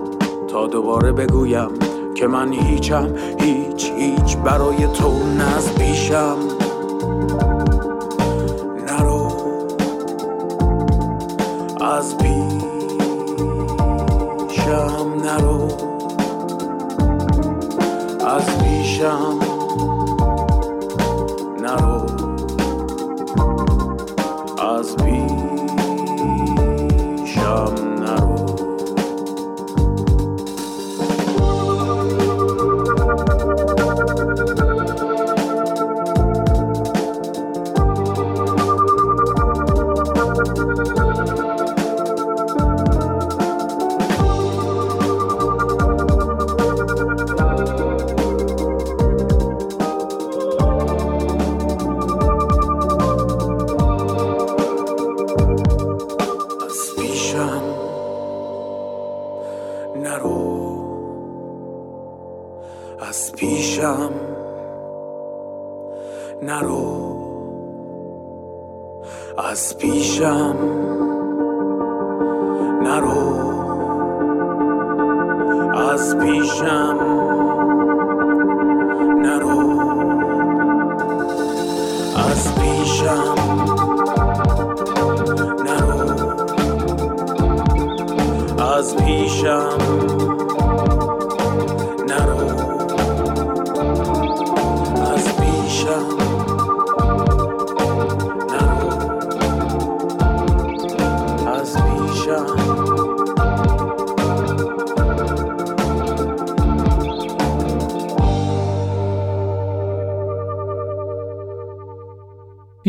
تا 0.48 0.68
دوباره 0.68 1.12
بگویم 1.12 1.70
که 2.16 2.28
من 2.28 2.54
هیچم. 2.54 3.10
هیچ 3.40 3.92
هیچ 3.98 4.38
برای 4.38 4.88
تو 4.88 5.12
نز 5.38 5.74
پیشم. 5.74 6.45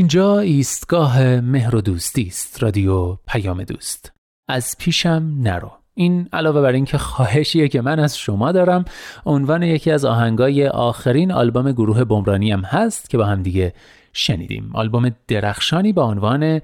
اینجا 0.07 0.39
ایستگاه 0.39 1.41
مهر 1.41 1.77
و 1.77 1.81
دوستی 1.81 2.27
است 2.27 2.63
رادیو 2.63 3.15
پیام 3.15 3.65
دوست. 3.65 4.13
از 4.49 4.77
پیشم 4.79 5.37
نرو. 5.39 5.71
این 5.95 6.29
علاوه 6.33 6.61
بر 6.61 6.73
اینکه 6.73 6.99
خواهشیه 6.99 7.69
که 7.69 7.81
من 7.81 7.99
از 7.99 8.19
شما 8.19 8.53
دارم 8.53 8.85
عنوان 9.25 9.63
یکی 9.63 9.91
از 9.91 10.05
آهنگای 10.05 10.69
آخرین 10.69 11.33
آلبوم 11.33 11.73
گروه 11.73 12.05
بمرانی 12.05 12.53
هم 12.53 12.61
هست 12.61 13.11
که 13.11 13.19
با 13.19 13.25
هم 13.25 13.43
دیگه 13.43 13.73
شنیدیم. 14.13 14.71
آلبوم 14.75 15.11
درخشانی 15.29 15.93
با 15.93 16.05
عنوان 16.05 16.61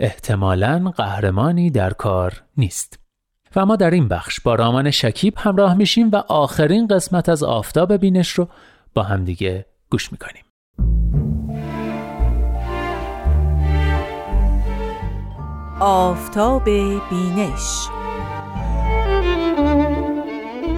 احتمالا 0.00 0.92
قهرمانی 0.96 1.70
در 1.70 1.90
کار 1.90 2.42
نیست. 2.56 2.98
و 3.56 3.66
ما 3.66 3.76
در 3.76 3.90
این 3.90 4.08
بخش 4.08 4.40
با 4.40 4.54
رامان 4.54 4.90
شکیب 4.90 5.34
همراه 5.36 5.74
میشیم 5.74 6.10
و 6.10 6.16
آخرین 6.16 6.86
قسمت 6.86 7.28
از 7.28 7.42
آفتاب 7.42 7.96
بینش 7.96 8.30
رو 8.30 8.48
با 8.94 9.02
همدیگه 9.02 9.66
گوش 9.90 10.12
می‌کنیم. 10.12 10.42
آفتاب 15.80 16.64
بینش. 17.10 17.88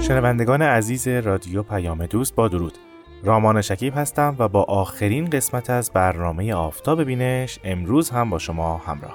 شنوندگان 0.00 0.62
عزیز 0.62 1.08
رادیو 1.08 1.62
پیام 1.62 2.06
دوست 2.06 2.34
با 2.34 2.48
درود. 2.48 2.78
رامان 3.24 3.62
شکیب 3.62 3.92
هستم 3.96 4.36
و 4.38 4.48
با 4.48 4.62
آخرین 4.62 5.30
قسمت 5.30 5.70
از 5.70 5.90
برنامه 5.90 6.54
آفتاب 6.54 7.02
بینش 7.02 7.58
امروز 7.64 8.10
هم 8.10 8.30
با 8.30 8.38
شما 8.38 8.76
همراه 8.78 9.14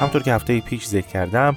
همطور 0.00 0.22
که 0.22 0.34
هفته 0.34 0.60
پیش 0.60 0.86
ذکر 0.86 1.06
کردم 1.06 1.56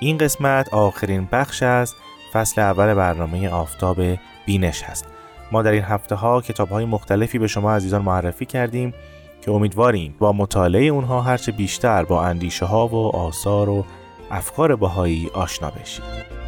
این 0.00 0.18
قسمت 0.18 0.74
آخرین 0.74 1.28
بخش 1.32 1.62
از 1.62 1.94
فصل 2.32 2.60
اول 2.60 2.94
برنامه 2.94 3.48
آفتاب 3.48 4.00
بینش 4.46 4.82
هست. 4.82 5.06
ما 5.52 5.62
در 5.62 5.72
این 5.72 5.82
هفته 5.82 6.14
ها 6.14 6.40
کتاب 6.40 6.68
های 6.68 6.84
مختلفی 6.84 7.38
به 7.38 7.46
شما 7.46 7.74
عزیزان 7.74 8.02
معرفی 8.02 8.46
کردیم 8.46 8.94
که 9.42 9.50
امیدواریم 9.50 10.14
با 10.18 10.32
مطالعه 10.32 10.84
اونها 10.86 11.20
هرچه 11.20 11.52
بیشتر 11.52 12.04
با 12.04 12.24
اندیشه 12.24 12.66
ها 12.66 12.88
و 12.88 13.16
آثار 13.16 13.68
و 13.68 13.84
افکار 14.30 14.76
بهایی 14.76 15.30
آشنا 15.34 15.70
بشید. 15.70 16.38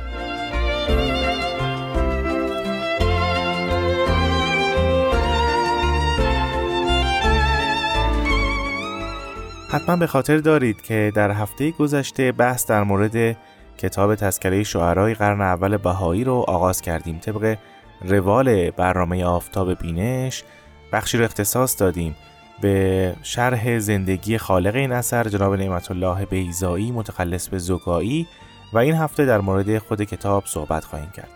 حتما 9.71 9.97
به 9.97 10.07
خاطر 10.07 10.37
دارید 10.37 10.83
که 10.83 11.13
در 11.15 11.31
هفته 11.31 11.71
گذشته 11.71 12.33
بحث 12.33 12.67
در 12.67 12.83
مورد 12.83 13.37
کتاب 13.81 14.15
تذکره 14.15 14.63
شعرهای 14.63 15.15
قرن 15.15 15.41
اول 15.41 15.77
بهایی 15.77 16.25
رو 16.25 16.45
آغاز 16.49 16.81
کردیم. 16.81 17.19
طبق 17.19 17.57
روال 18.03 18.71
برنامه 18.71 19.25
آفتاب 19.25 19.75
بینش 19.75 20.45
بخشی 20.93 21.19
رو 21.19 21.25
اختصاص 21.25 21.81
دادیم 21.81 22.17
به 22.61 23.15
شرح 23.23 23.79
زندگی 23.79 24.39
خالق 24.39 24.75
این 24.75 24.93
اثر. 24.93 25.29
جناب 25.29 25.55
نعمت 25.55 25.91
الله 25.91 26.25
بیزایی 26.25 26.93
متخلص 26.93 27.49
به 27.49 27.59
زکایی 27.59 28.27
و 28.73 28.79
این 28.79 28.95
هفته 28.95 29.25
در 29.25 29.41
مورد 29.41 29.79
خود 29.79 30.03
کتاب 30.03 30.43
صحبت 30.47 30.85
خواهیم 30.85 31.11
کرد. 31.11 31.31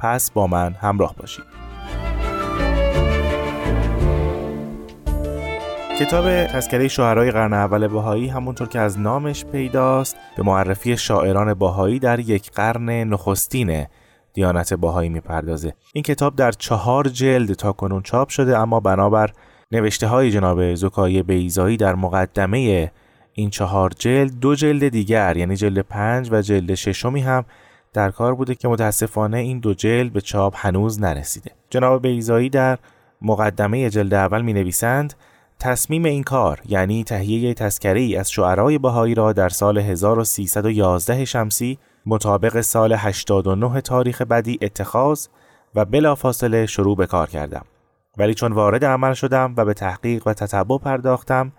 پس 0.00 0.30
با 0.30 0.46
من 0.46 0.72
همراه 0.72 1.14
باشید. 1.16 1.44
کتاب 5.98 6.44
تذکره 6.44 6.88
شاعرای 6.88 7.30
قرن 7.30 7.52
اول 7.52 7.88
بهایی 7.88 8.28
همونطور 8.28 8.68
که 8.68 8.78
از 8.78 8.98
نامش 8.98 9.44
پیداست 9.44 10.16
به 10.36 10.42
معرفی 10.42 10.96
شاعران 10.96 11.54
بهایی 11.54 11.98
در 11.98 12.20
یک 12.20 12.50
قرن 12.50 12.90
نخستین 12.90 13.86
دیانت 14.32 14.74
بهایی 14.74 15.08
می‌پردازه. 15.08 15.74
این 15.92 16.02
کتاب 16.02 16.36
در 16.36 16.52
چهار 16.52 17.08
جلد 17.08 17.52
تا 17.52 17.72
کنون 17.72 18.02
چاپ 18.02 18.28
شده 18.28 18.58
اما 18.58 18.80
بنابر 18.80 19.30
نوشته 19.72 20.06
های 20.06 20.30
جناب 20.30 20.74
زکایی 20.74 21.22
بیزایی 21.22 21.76
در 21.76 21.94
مقدمه 21.94 22.92
این 23.32 23.50
چهار 23.50 23.90
جلد 23.98 24.40
دو 24.40 24.54
جلد 24.54 24.88
دیگر 24.88 25.36
یعنی 25.36 25.56
جلد 25.56 25.78
پنج 25.78 26.28
و 26.32 26.42
جلد 26.42 26.74
ششمی 26.74 27.20
هم 27.20 27.44
در 27.92 28.10
کار 28.10 28.34
بوده 28.34 28.54
که 28.54 28.68
متاسفانه 28.68 29.38
این 29.38 29.58
دو 29.58 29.74
جلد 29.74 30.12
به 30.12 30.20
چاپ 30.20 30.54
هنوز 30.56 31.00
نرسیده. 31.00 31.50
جناب 31.70 32.02
بیزایی 32.02 32.50
در 32.50 32.78
مقدمه 33.22 33.90
جلد 33.90 34.14
اول 34.14 34.42
می 34.42 34.52
نویسند 34.52 35.14
تصمیم 35.60 36.04
این 36.04 36.22
کار 36.22 36.60
یعنی 36.66 37.04
تهیه 37.04 37.54
تذکری 37.54 38.16
از 38.16 38.30
شعرای 38.30 38.78
بهایی 38.78 39.14
را 39.14 39.32
در 39.32 39.48
سال 39.48 39.78
1311 39.78 41.24
شمسی 41.24 41.78
مطابق 42.06 42.60
سال 42.60 42.92
89 42.92 43.80
تاریخ 43.80 44.22
بدی 44.22 44.58
اتخاذ 44.62 45.26
و 45.74 45.84
بلافاصله 45.84 46.66
شروع 46.66 46.96
به 46.96 47.06
کار 47.06 47.28
کردم. 47.28 47.64
ولی 48.18 48.34
چون 48.34 48.52
وارد 48.52 48.84
عمل 48.84 49.12
شدم 49.14 49.54
و 49.56 49.64
به 49.64 49.74
تحقیق 49.74 50.26
و 50.26 50.32
تتبع 50.32 50.78
پرداختم 50.78 51.52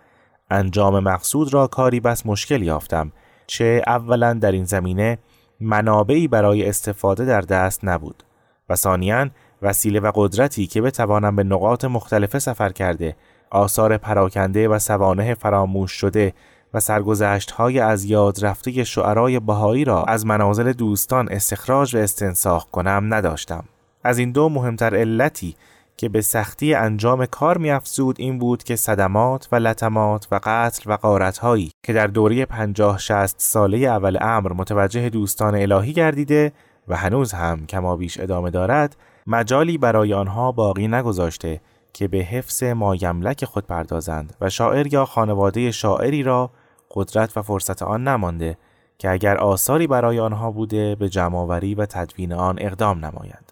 انجام 0.50 1.00
مقصود 1.00 1.54
را 1.54 1.68
کاری 1.68 2.00
بس 2.00 2.26
مشکل 2.26 2.62
یافتم 2.62 3.12
چه 3.48 3.82
اولا 3.88 4.34
در 4.34 4.52
این 4.52 4.66
زمینه 4.66 5.18
منابعی 5.60 6.28
برای 6.28 6.70
استفاده 6.70 7.26
در 7.26 7.42
دست 7.42 7.86
نبود 7.86 8.24
و 8.70 8.76
ثانیاً 8.76 9.30
وسیله 9.62 10.00
و 10.00 10.12
قدرتی 10.16 10.68
که 10.68 10.82
بتوانم 10.82 11.36
به 11.36 11.44
نقاط 11.44 11.86
مختلفه 11.86 12.40
سفر 12.40 12.70
کرده 12.70 13.16
آثار 13.52 13.98
پراکنده 13.98 14.68
و 14.68 14.80
سوانه 14.80 15.34
فراموش 15.34 15.92
شده 15.92 16.34
و 16.74 16.80
سرگذشت 16.80 17.52
های 17.52 17.80
از 17.80 18.06
یاد 18.06 18.46
رفته 18.46 18.84
شعرای 18.84 19.40
بهایی 19.40 19.86
را 19.86 20.04
از 20.04 20.26
منازل 20.26 20.74
دوستان 20.74 21.30
استخراج 21.32 21.96
و 21.96 22.00
استنساخ 22.00 22.66
کنم 22.66 23.14
نداشتم. 23.14 23.64
از 24.04 24.18
این 24.18 24.32
دو 24.32 24.50
مهمتر 24.50 24.96
علتی 24.96 25.56
که 25.98 26.10
به 26.10 26.22
سختی 26.22 26.74
انجام 26.74 27.26
کار 27.26 27.58
میافزود 27.58 28.16
این 28.20 28.40
بود 28.40 28.64
که 28.64 28.76
صدمات 28.76 29.48
و 29.52 29.56
لطمات 29.56 30.28
و 30.32 30.40
قتل 30.44 30.92
و 30.92 30.94
قارت 30.94 31.38
هایی 31.38 31.72
که 31.84 31.94
در 31.94 32.08
دوره 32.08 32.46
پنجاه 32.46 32.98
شست 32.98 33.36
ساله 33.40 33.78
اول 33.78 34.18
امر 34.22 34.54
متوجه 34.54 35.10
دوستان 35.10 35.56
الهی 35.56 35.94
گردیده 35.94 36.52
و 36.88 36.96
هنوز 36.96 37.34
هم 37.34 37.66
کما 37.66 37.96
بیش 37.96 38.20
ادامه 38.20 38.50
دارد 38.50 38.96
مجالی 39.28 39.78
برای 39.78 40.14
آنها 40.14 40.52
باقی 40.52 40.88
نگذاشته 40.88 41.62
که 41.94 42.08
به 42.08 42.18
حفظ 42.18 42.64
مایملک 42.64 43.46
خود 43.46 43.68
پردازند 43.68 44.36
و 44.42 44.50
شاعر 44.50 44.94
یا 44.94 45.06
خانواده 45.06 45.72
شاعری 45.72 46.24
را 46.24 46.52
قدرت 46.92 47.38
و 47.38 47.42
فرصت 47.42 47.84
آن 47.84 48.08
نمانده 48.08 48.58
که 48.98 49.10
اگر 49.10 49.38
آثاری 49.38 49.88
برای 49.88 50.20
آنها 50.20 50.52
بوده 50.52 50.96
به 50.96 51.10
جمعآوری 51.10 51.76
و 51.76 51.86
تدوین 51.86 52.34
آن 52.34 52.56
اقدام 52.60 53.06
نمایند. 53.06 53.52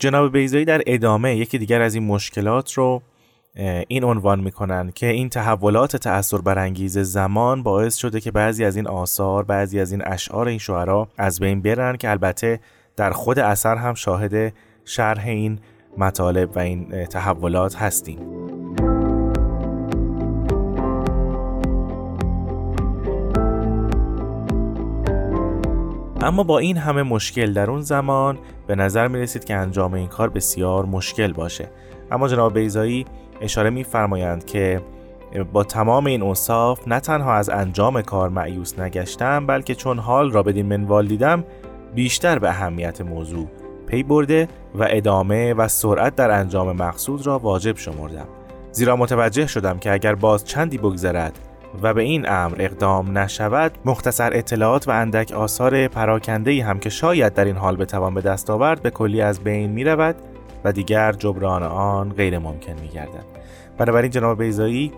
جناب 0.00 0.32
بیزایی 0.32 0.64
در 0.64 0.82
ادامه 0.86 1.36
یکی 1.36 1.58
دیگر 1.58 1.82
از 1.82 1.94
این 1.94 2.06
مشکلات 2.06 2.72
رو 2.72 3.02
این 3.88 4.04
عنوان 4.04 4.40
می‌کنن 4.40 4.92
که 4.94 5.06
این 5.06 5.28
تحولات 5.28 5.96
تأثیر 5.96 6.40
برانگیز 6.40 6.98
زمان 6.98 7.62
باعث 7.62 7.96
شده 7.96 8.20
که 8.20 8.30
بعضی 8.30 8.64
از 8.64 8.76
این 8.76 8.86
آثار 8.86 9.44
بعضی 9.44 9.80
از 9.80 9.92
این 9.92 10.02
اشعار 10.06 10.48
این 10.48 10.58
شعرا 10.58 11.08
از 11.18 11.40
بین 11.40 11.62
برن 11.62 11.96
که 11.96 12.10
البته 12.10 12.60
در 12.96 13.10
خود 13.10 13.38
اثر 13.38 13.76
هم 13.76 13.94
شاهد 13.94 14.52
شرح 14.84 15.26
این 15.26 15.58
مطالب 15.98 16.56
و 16.56 16.58
این 16.58 17.04
تحولات 17.04 17.76
هستیم. 17.76 18.18
اما 26.22 26.42
با 26.42 26.58
این 26.58 26.76
همه 26.76 27.02
مشکل 27.02 27.52
در 27.52 27.70
اون 27.70 27.80
زمان 27.80 28.38
به 28.66 28.74
نظر 28.74 29.08
می 29.08 29.18
رسید 29.18 29.44
که 29.44 29.54
انجام 29.54 29.94
این 29.94 30.08
کار 30.08 30.28
بسیار 30.28 30.84
مشکل 30.86 31.32
باشه. 31.32 31.68
اما 32.10 32.28
جناب 32.28 32.58
بیزایی 32.58 33.04
اشاره 33.40 33.70
میفرمایند 33.70 34.44
که 34.44 34.82
با 35.52 35.64
تمام 35.64 36.06
این 36.06 36.22
اوصاف 36.22 36.88
نه 36.88 37.00
تنها 37.00 37.34
از 37.34 37.48
انجام 37.50 38.02
کار 38.02 38.28
معیوس 38.28 38.78
نگشتم 38.78 39.46
بلکه 39.46 39.74
چون 39.74 39.98
حال 39.98 40.30
را 40.30 40.42
بدین 40.42 40.66
منوال 40.66 41.06
دیدم 41.06 41.44
بیشتر 41.94 42.38
به 42.38 42.48
اهمیت 42.48 43.00
موضوع 43.00 43.46
پی 43.86 44.02
برده 44.02 44.48
و 44.74 44.86
ادامه 44.90 45.54
و 45.54 45.68
سرعت 45.68 46.14
در 46.14 46.30
انجام 46.30 46.76
مقصود 46.76 47.26
را 47.26 47.38
واجب 47.38 47.76
شمردم. 47.76 48.26
زیرا 48.72 48.96
متوجه 48.96 49.46
شدم 49.46 49.78
که 49.78 49.92
اگر 49.92 50.14
باز 50.14 50.44
چندی 50.44 50.78
بگذرد 50.78 51.38
و 51.82 51.94
به 51.94 52.02
این 52.02 52.28
امر 52.28 52.56
اقدام 52.58 53.18
نشود 53.18 53.72
مختصر 53.84 54.30
اطلاعات 54.34 54.88
و 54.88 54.90
اندک 54.90 55.32
آثار 55.32 55.88
پراکنده 55.88 56.64
هم 56.64 56.78
که 56.78 56.90
شاید 56.90 57.34
در 57.34 57.44
این 57.44 57.56
حال 57.56 57.76
بتوان 57.76 58.14
به 58.14 58.20
دست 58.20 58.50
آورد 58.50 58.82
به 58.82 58.90
کلی 58.90 59.20
از 59.20 59.40
بین 59.40 59.70
می 59.70 59.84
رود 59.84 60.16
و 60.64 60.72
دیگر 60.72 61.12
جبران 61.12 61.62
آن 61.62 62.12
غیر 62.12 62.38
ممکن 62.38 62.72
می 62.72 62.88
گردد 62.88 63.24
بنابراین 63.78 64.10
جناب 64.10 64.38
بیزایی 64.38 64.92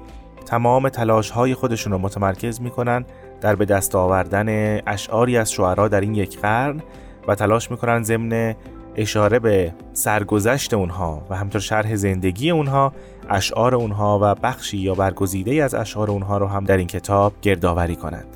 تمام 0.46 0.88
تلاش 0.88 1.30
های 1.30 1.54
خودشون 1.54 1.92
رو 1.92 1.98
متمرکز 1.98 2.60
می 2.60 2.70
کنن 2.70 3.04
در 3.40 3.54
به 3.54 3.64
دست 3.64 3.94
آوردن 3.94 4.78
اشعاری 4.86 5.36
از 5.36 5.52
شعرا 5.52 5.88
در 5.88 6.00
این 6.00 6.14
یک 6.14 6.40
قرن 6.40 6.82
و 7.28 7.34
تلاش 7.34 7.70
می‌کنن 7.70 8.02
ضمن 8.02 8.54
اشاره 8.98 9.38
به 9.38 9.72
سرگذشت 9.92 10.74
اونها 10.74 11.22
و 11.30 11.36
همطور 11.36 11.60
شرح 11.60 11.96
زندگی 11.96 12.50
اونها 12.50 12.92
اشعار 13.30 13.74
اونها 13.74 14.18
و 14.22 14.34
بخشی 14.34 14.78
یا 14.78 14.94
برگزیده 14.94 15.64
از 15.64 15.74
اشعار 15.74 16.10
اونها 16.10 16.38
رو 16.38 16.46
هم 16.46 16.64
در 16.64 16.76
این 16.76 16.86
کتاب 16.86 17.32
گردآوری 17.42 17.96
کنند. 17.96 18.26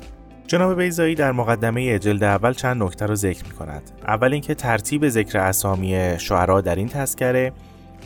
جناب 0.47 0.81
بیزایی 0.81 1.15
در 1.15 1.31
مقدمه 1.31 1.99
جلد 1.99 2.23
اول 2.23 2.53
چند 2.53 2.83
نکته 2.83 3.05
رو 3.05 3.15
ذکر 3.15 3.43
می 3.43 3.51
کند. 3.51 3.91
اول 4.07 4.33
اینکه 4.33 4.55
ترتیب 4.55 5.09
ذکر 5.09 5.37
اسامی 5.37 6.15
شعرا 6.17 6.61
در 6.61 6.75
این 6.75 6.87
تذکره 6.87 7.51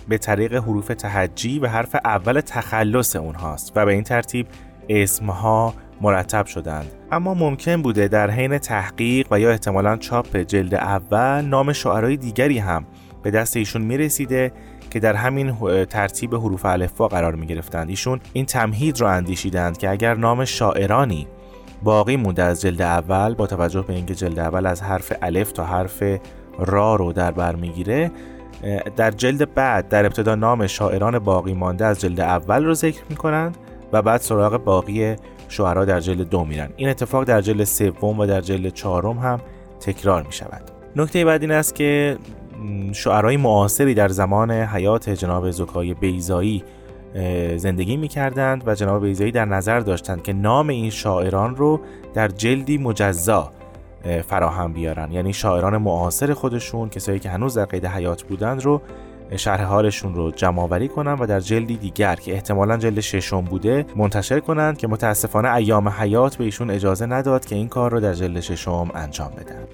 به 0.09 0.17
طریق 0.17 0.53
حروف 0.53 0.87
تهجی 0.87 1.59
و 1.59 1.67
حرف 1.67 1.95
اول 2.05 2.41
تخلص 2.41 3.15
اونهاست 3.15 3.71
و 3.75 3.85
به 3.85 3.91
این 3.91 4.03
ترتیب 4.03 4.47
اسمها 4.89 5.73
مرتب 6.01 6.45
شدند. 6.45 6.91
اما 7.11 7.33
ممکن 7.33 7.81
بوده 7.81 8.07
در 8.07 8.31
حین 8.31 8.57
تحقیق 8.57 9.27
و 9.31 9.39
یا 9.39 9.49
احتمالا 9.49 9.97
چاپ 9.97 10.37
جلد 10.37 10.75
اول 10.75 11.41
نام 11.41 11.73
شعرهای 11.73 12.17
دیگری 12.17 12.57
هم 12.57 12.85
به 13.23 13.31
دست 13.31 13.57
ایشون 13.57 13.81
می‌رسیده 13.81 14.51
که 14.89 14.99
در 14.99 15.13
همین 15.13 15.55
ترتیب 15.85 16.35
حروف 16.35 16.65
الفبا 16.65 17.07
قرار 17.07 17.35
می 17.35 17.47
گرفتند 17.47 17.89
ایشون 17.89 18.19
این 18.33 18.45
تمهید 18.45 19.01
را 19.01 19.11
اندیشیدند 19.11 19.77
که 19.77 19.89
اگر 19.89 20.15
نام 20.15 20.45
شاعرانی 20.45 21.27
باقی 21.83 22.15
مونده 22.15 22.43
از 22.43 22.61
جلد 22.61 22.81
اول 22.81 23.33
با 23.33 23.47
توجه 23.47 23.81
به 23.81 23.93
اینکه 23.93 24.15
جلد 24.15 24.39
اول 24.39 24.65
از 24.65 24.81
حرف 24.81 25.13
الف 25.21 25.51
تا 25.51 25.63
حرف 25.63 26.03
را 26.59 26.95
رو 26.95 27.13
در 27.13 27.31
بر 27.31 27.55
می‌گیره 27.55 28.11
در 28.95 29.11
جلد 29.11 29.53
بعد 29.53 29.89
در 29.89 30.05
ابتدا 30.05 30.35
نام 30.35 30.67
شاعران 30.67 31.19
باقی 31.19 31.53
مانده 31.53 31.85
از 31.85 32.01
جلد 32.01 32.19
اول 32.19 32.65
رو 32.65 32.73
ذکر 32.73 33.01
می 33.09 33.15
کنند 33.15 33.57
و 33.93 34.01
بعد 34.01 34.21
سراغ 34.21 34.63
باقی 34.63 35.15
شعرا 35.47 35.85
در 35.85 35.99
جلد 35.99 36.29
دو 36.29 36.45
میرن. 36.45 36.69
این 36.75 36.89
اتفاق 36.89 37.23
در 37.23 37.41
جلد 37.41 37.63
سوم 37.63 38.19
و 38.19 38.25
در 38.25 38.41
جلد 38.41 38.73
چهارم 38.73 39.17
هم 39.17 39.39
تکرار 39.79 40.23
می 40.23 40.33
شود 40.33 40.61
نکته 40.95 41.25
بعد 41.25 41.41
این 41.41 41.51
است 41.51 41.75
که 41.75 42.17
شعرهای 42.93 43.37
معاصری 43.37 43.93
در 43.93 44.07
زمان 44.07 44.51
حیات 44.51 45.09
جناب 45.09 45.51
زکای 45.51 45.93
بیزایی 45.93 46.63
زندگی 47.55 47.97
می 47.97 48.07
کردند 48.07 48.67
و 48.67 48.75
جناب 48.75 49.05
بیزایی 49.05 49.31
در 49.31 49.45
نظر 49.45 49.79
داشتند 49.79 50.23
که 50.23 50.33
نام 50.33 50.67
این 50.67 50.89
شاعران 50.89 51.55
رو 51.55 51.79
در 52.13 52.27
جلدی 52.27 52.77
مجزا 52.77 53.51
فراهم 54.27 54.73
بیارن. 54.73 55.11
یعنی 55.11 55.33
شاعران 55.33 55.77
معاصر 55.77 56.33
خودشون 56.33 56.89
کسایی 56.89 57.19
که 57.19 57.29
هنوز 57.29 57.57
در 57.57 57.65
قید 57.65 57.85
حیات 57.85 58.23
بودند 58.23 58.61
رو 58.65 58.81
شرح 59.35 59.63
حالشون 59.63 60.15
رو 60.15 60.31
جمع 60.31 60.61
آوری 60.61 60.87
کنن 60.87 61.13
و 61.13 61.25
در 61.25 61.39
جلدی 61.39 61.77
دیگر 61.77 62.15
که 62.15 62.33
احتمالا 62.33 62.77
جلد 62.77 62.99
ششم 62.99 63.41
بوده 63.41 63.85
منتشر 63.95 64.39
کنند 64.39 64.77
که 64.77 64.87
متاسفانه 64.87 65.53
ایام 65.53 65.89
حیات 65.89 66.35
به 66.35 66.43
ایشون 66.43 66.69
اجازه 66.69 67.05
نداد 67.05 67.45
که 67.45 67.55
این 67.55 67.67
کار 67.67 67.91
رو 67.91 67.99
در 67.99 68.13
جلد 68.13 68.39
ششم 68.39 68.91
انجام 68.95 69.31
بدن. 69.31 69.67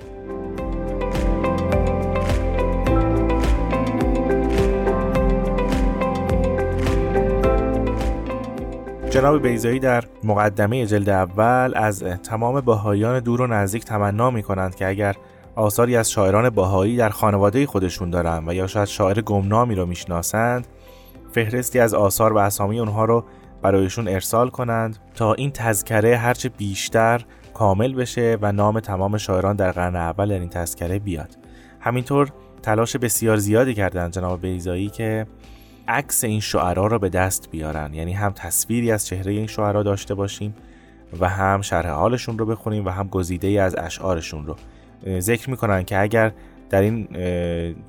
جناب 9.13 9.47
بیزایی 9.47 9.79
در 9.79 10.03
مقدمه 10.23 10.85
جلد 10.85 11.09
اول 11.09 11.73
از 11.75 12.03
تمام 12.03 12.61
باهایان 12.61 13.19
دور 13.19 13.41
و 13.41 13.47
نزدیک 13.47 13.85
تمنا 13.85 14.31
می 14.31 14.43
کنند 14.43 14.75
که 14.75 14.87
اگر 14.87 15.15
آثاری 15.55 15.95
از 15.95 16.11
شاعران 16.11 16.49
باهایی 16.49 16.97
در 16.97 17.09
خانواده 17.09 17.65
خودشون 17.65 18.09
دارن 18.09 18.43
و 18.47 18.53
یا 18.53 18.67
شاید 18.67 18.87
شاعر 18.87 19.21
گمنامی 19.21 19.75
رو 19.75 19.85
می‌شناسند. 19.85 20.67
فهرستی 21.31 21.79
از 21.79 21.93
آثار 21.93 22.33
و 22.33 22.37
اسامی 22.37 22.79
اونها 22.79 23.05
رو 23.05 23.25
برایشون 23.61 24.07
ارسال 24.07 24.49
کنند 24.49 24.97
تا 25.15 25.33
این 25.33 25.51
تذکره 25.51 26.17
هرچه 26.17 26.49
بیشتر 26.49 27.25
کامل 27.53 27.93
بشه 27.93 28.37
و 28.41 28.51
نام 28.51 28.79
تمام 28.79 29.17
شاعران 29.17 29.55
در 29.55 29.71
قرن 29.71 29.95
اول 29.95 30.29
در 30.29 30.39
این 30.39 30.49
تذکره 30.49 30.99
بیاد. 30.99 31.37
همینطور 31.79 32.29
تلاش 32.63 32.95
بسیار 32.95 33.37
زیادی 33.37 33.73
کردن 33.73 34.11
جناب 34.11 34.41
بیزایی 34.41 34.89
که 34.89 35.27
عکس 35.87 36.23
این 36.23 36.39
شعرا 36.39 36.87
رو 36.87 36.99
به 36.99 37.09
دست 37.09 37.49
بیارن. 37.51 37.93
یعنی 37.93 38.13
هم 38.13 38.31
تصویری 38.31 38.91
از 38.91 39.07
چهره 39.07 39.31
این 39.31 39.47
شعرا 39.47 39.83
داشته 39.83 40.15
باشیم 40.15 40.55
و 41.19 41.29
هم 41.29 41.61
شرح 41.61 41.89
حالشون 41.89 42.37
رو 42.37 42.45
بخونیم 42.45 42.85
و 42.85 42.89
هم 42.89 43.07
گزیده 43.07 43.47
ای 43.47 43.57
از 43.57 43.75
اشعارشون 43.75 44.45
رو. 44.45 44.55
ذکر 45.19 45.49
می‌کنن 45.49 45.83
که 45.83 46.01
اگر 46.01 46.31
در 46.69 46.81
این 46.81 47.07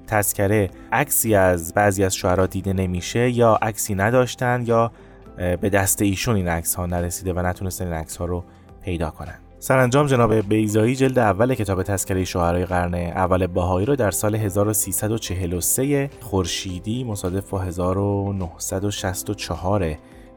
تذکره 0.06 0.70
عکسی 0.92 1.34
از 1.34 1.74
بعضی 1.74 2.04
از 2.04 2.16
شعرا 2.16 2.46
دیده 2.46 2.72
نمیشه 2.72 3.30
یا 3.30 3.58
عکسی 3.62 3.94
نداشتن 3.94 4.64
یا 4.66 4.92
به 5.36 5.70
دست 5.70 6.02
ایشون 6.02 6.36
این 6.36 6.48
عکس 6.48 6.74
ها 6.74 6.86
نرسیده 6.86 7.32
و 7.32 7.46
نتونستن 7.46 7.84
این 7.84 7.94
عکس 7.94 8.16
ها 8.16 8.24
رو 8.24 8.44
پیدا 8.82 9.10
کنن. 9.10 9.34
سرانجام 9.58 10.06
جناب 10.06 10.34
بیزایی 10.34 10.96
جلد 10.96 11.18
اول 11.18 11.54
کتاب 11.54 11.82
تذکره 11.82 12.24
شعرهای 12.24 12.64
قرن 12.64 12.94
اول 12.94 13.46
بهایی 13.46 13.86
رو 13.86 13.96
در 13.96 14.10
سال 14.10 14.34
1343 14.34 16.10
خورشیدی 16.20 17.04
مصادف 17.04 17.50
با 17.50 17.58
1964 17.58 19.94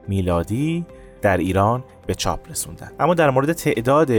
میلادی 0.07 0.85
در 1.21 1.37
ایران 1.37 1.83
به 2.07 2.15
چاپ 2.15 2.49
رسوندن. 2.49 2.91
اما 2.99 3.13
در 3.13 3.29
مورد 3.29 3.53
تعداد 3.53 4.11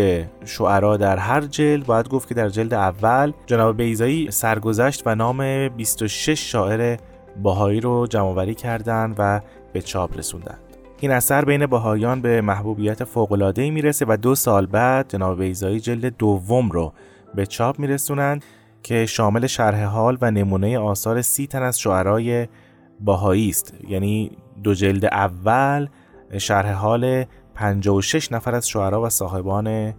شعرا 0.44 0.96
در 0.96 1.16
هر 1.16 1.40
جلد 1.40 1.86
باید 1.86 2.08
گفت 2.08 2.28
که 2.28 2.34
در 2.34 2.48
جلد 2.48 2.74
اول 2.74 3.32
جناب 3.46 3.76
بیزایی 3.76 4.30
سرگذشت 4.30 5.02
و 5.06 5.14
نام 5.14 5.68
26 5.68 6.52
شاعر 6.52 6.96
باهایی 7.42 7.80
رو 7.80 8.06
جمعآوری 8.06 8.54
کردند 8.54 9.14
و 9.18 9.40
به 9.72 9.82
چاپ 9.82 10.18
رسوندند. 10.18 10.60
این 11.00 11.10
اثر 11.10 11.44
بین 11.44 11.66
باهایان 11.66 12.20
به 12.20 12.40
محبوبیت 12.40 13.04
فوق‌العاده‌ای 13.04 13.70
می‌رسه 13.70 14.06
و 14.08 14.16
دو 14.16 14.34
سال 14.34 14.66
بعد 14.66 15.08
جناب 15.08 15.38
بیزایی 15.38 15.80
جلد 15.80 16.16
دوم 16.16 16.70
رو 16.70 16.92
به 17.34 17.46
چاپ 17.46 17.78
میرسونند 17.78 18.44
که 18.82 19.06
شامل 19.06 19.46
شرح 19.46 19.84
حال 19.84 20.18
و 20.20 20.30
نمونه 20.30 20.78
آثار 20.78 21.22
سی 21.22 21.46
تن 21.46 21.62
از 21.62 21.80
شعرای 21.80 22.48
باهایی 23.00 23.48
است. 23.48 23.74
یعنی 23.88 24.30
دو 24.62 24.74
جلد 24.74 25.04
اول 25.04 25.88
شرح 26.38 26.72
حال 26.72 27.24
56 27.54 28.32
نفر 28.32 28.54
از 28.54 28.68
شعرا 28.68 29.02
و 29.02 29.08
صاحبان 29.08 29.94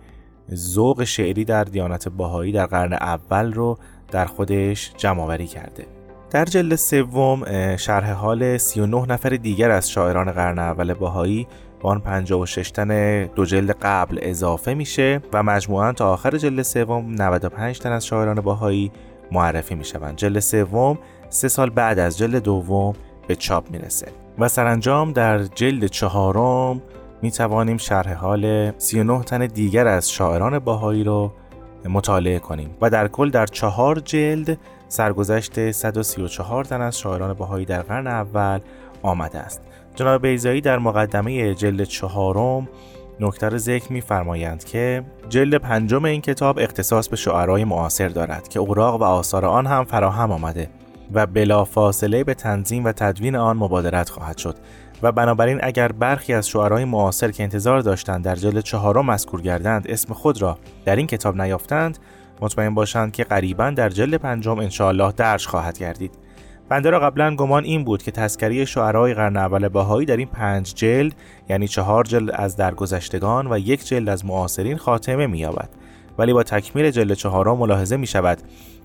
ذوق 0.54 1.04
شعری 1.04 1.46
در 1.46 1.63
دیانت 1.63 2.10
باهایی 2.10 2.52
در 2.52 2.65
قرن 2.65 2.94
اول 2.94 3.54
رو 3.54 3.78
در 4.12 4.26
خودش 4.26 4.92
جمع 4.98 5.38
کرده. 5.38 5.86
در 6.32 6.46
جلد 6.46 6.76
سوم 6.76 7.46
شرح 7.78 8.12
حال 8.12 8.58
39 8.58 9.06
نفر 9.06 9.30
دیگر 9.30 9.72
از 9.72 9.89
شاعران 9.89 10.32
قرن 10.32 10.60
اول 10.60 10.94
باهایی 10.94 11.48
با 11.82 11.89
آن 11.89 12.00
56 12.00 12.72
تن 12.72 13.24
دو 13.26 13.46
جلد 13.46 13.72
قبل 13.82 14.20
اضافه 14.22 14.74
میشه 14.74 15.22
و 15.34 15.44
مجموعا 15.44 15.92
تا 15.92 16.13
آخر 16.13 16.38
جلد 16.38 16.62
سوم 16.62 17.12
95 17.12 17.80
تن 17.80 17.92
از 17.92 18.06
شاعران 18.06 18.42
باهایی 18.42 18.92
معرفی 19.32 19.76
می‌شوند. 19.76 20.15
جلد 20.15 20.39
سوم 20.39 20.98
سه 21.30 21.48
سال 21.48 21.70
بعد 21.70 22.00
از 22.00 22.18
جلد 22.18 22.44
دوم 22.44 22.94
به 23.28 23.36
چاپ 23.36 23.72
می‌رسه. 23.72 24.08
و 24.39 24.47
سرانجام 24.47 25.13
در 25.13 25.43
جلد 25.43 25.86
چهارم 25.86 26.82
می 27.21 27.32
توانیم 27.32 27.78
شرح 27.78 28.13
حال 28.13 28.71
39 28.78 29.23
تن 29.23 29.45
دیگر 29.45 29.88
از 29.88 30.12
شاعران 30.12 30.60
باهایی 30.60 31.04
رو 31.04 31.32
مطالعه 31.89 32.39
کنیم 32.39 32.69
و 32.82 32.89
در 32.89 33.08
کل 33.08 33.30
در 33.30 33.45
چهار 33.45 33.99
جلد 33.99 34.58
سرگذشت 34.88 35.71
134 35.71 36.63
تن 36.63 36.82
از 36.82 36.99
شاعران 36.99 37.34
باهایی 37.34 37.65
در 37.65 37.82
قرن 37.82 38.08
اول 38.08 38.60
آمده 39.02 39.39
است. 39.39 39.62
جناب 39.95 40.21
بیزایی 40.21 40.62
در 40.62 40.80
مقدمه 40.80 41.56
جلد 41.56 41.84
چهارم 41.84 42.67
نکته 43.19 43.58
ذکر 43.58 43.93
می‌فرمایند 43.93 44.63
که 44.63 45.04
جلد 45.30 45.56
پنجم 45.56 46.06
این 46.06 46.21
کتاب 46.21 46.60
اختصاص 46.60 47.08
به 47.08 47.15
شعرای 47.15 47.63
معاصر 47.63 48.10
دارد 48.10 48.47
که 48.47 48.60
اوراق 48.60 49.02
و 49.02 49.04
آثار 49.04 49.45
آن 49.45 49.67
هم 49.67 49.84
فراهم 49.84 50.32
آمده. 50.32 50.69
و 51.13 51.26
بلا 51.26 51.63
فاصله 51.65 52.24
به 52.24 52.34
تنظیم 52.34 52.86
و 52.86 52.91
تدوین 52.91 53.36
آن 53.36 53.58
مبادرت 53.58 54.10
خواهد 54.10 54.38
شد. 54.38 54.56
و 55.02 55.12
بنابراین 55.12 55.60
اگر 55.62 55.91
برخی 55.91 56.34
از 56.34 56.48
شعرهای 56.48 56.86
معاصر 56.86 57.32
که 57.32 57.43
انتظار 57.43 57.82
داشتند 57.82 58.26
در 58.26 58.36
جلد 58.36 58.60
چهارم 58.60 59.06
مذکور 59.12 59.41
گردند 59.41 59.88
اسم 59.89 60.13
خود 60.13 60.41
را 60.41 60.58
در 60.86 60.95
این 60.95 61.08
کتاب 61.08 61.41
نیافتند 61.41 61.98
مطمئن 62.41 62.76
باشند 62.76 63.12
که 63.12 63.24
قریبا 63.24 63.69
در 63.69 63.89
جلد 63.89 64.15
پنجم 64.15 64.60
انشاءالله 64.60 65.12
درج 65.12 65.48
خواهد 65.48 65.78
گردید. 65.78 66.12
بنده 66.69 66.89
را 66.89 67.00
قبلا 67.00 67.36
گمان 67.36 67.63
این 67.63 67.84
بود 67.84 68.04
که 68.04 68.12
تذکری 68.12 68.65
شعرهای 68.65 69.13
قرن 69.13 69.38
اول 69.38 69.67
باهایی 69.67 70.06
در 70.06 70.17
این 70.17 70.28
پنج 70.28 70.74
جلد 70.76 71.15
یعنی 71.50 71.67
چهار 71.67 72.04
جلد 72.04 72.32
از 72.34 72.56
درگذشتگان 72.58 73.54
و 73.54 73.60
یک 73.60 73.88
جلد 73.88 74.10
از 74.10 74.26
معاصرین 74.26 74.78
خاتمه 74.78 75.28
مییابد. 75.28 75.69
ولی 76.17 76.34
با 76.34 76.43
تکمیل 76.43 76.91
جلد 76.91 77.13
چهارم 77.13 77.58
ملاحظه 77.58 77.98
می 77.98 78.08
شود 78.08 78.38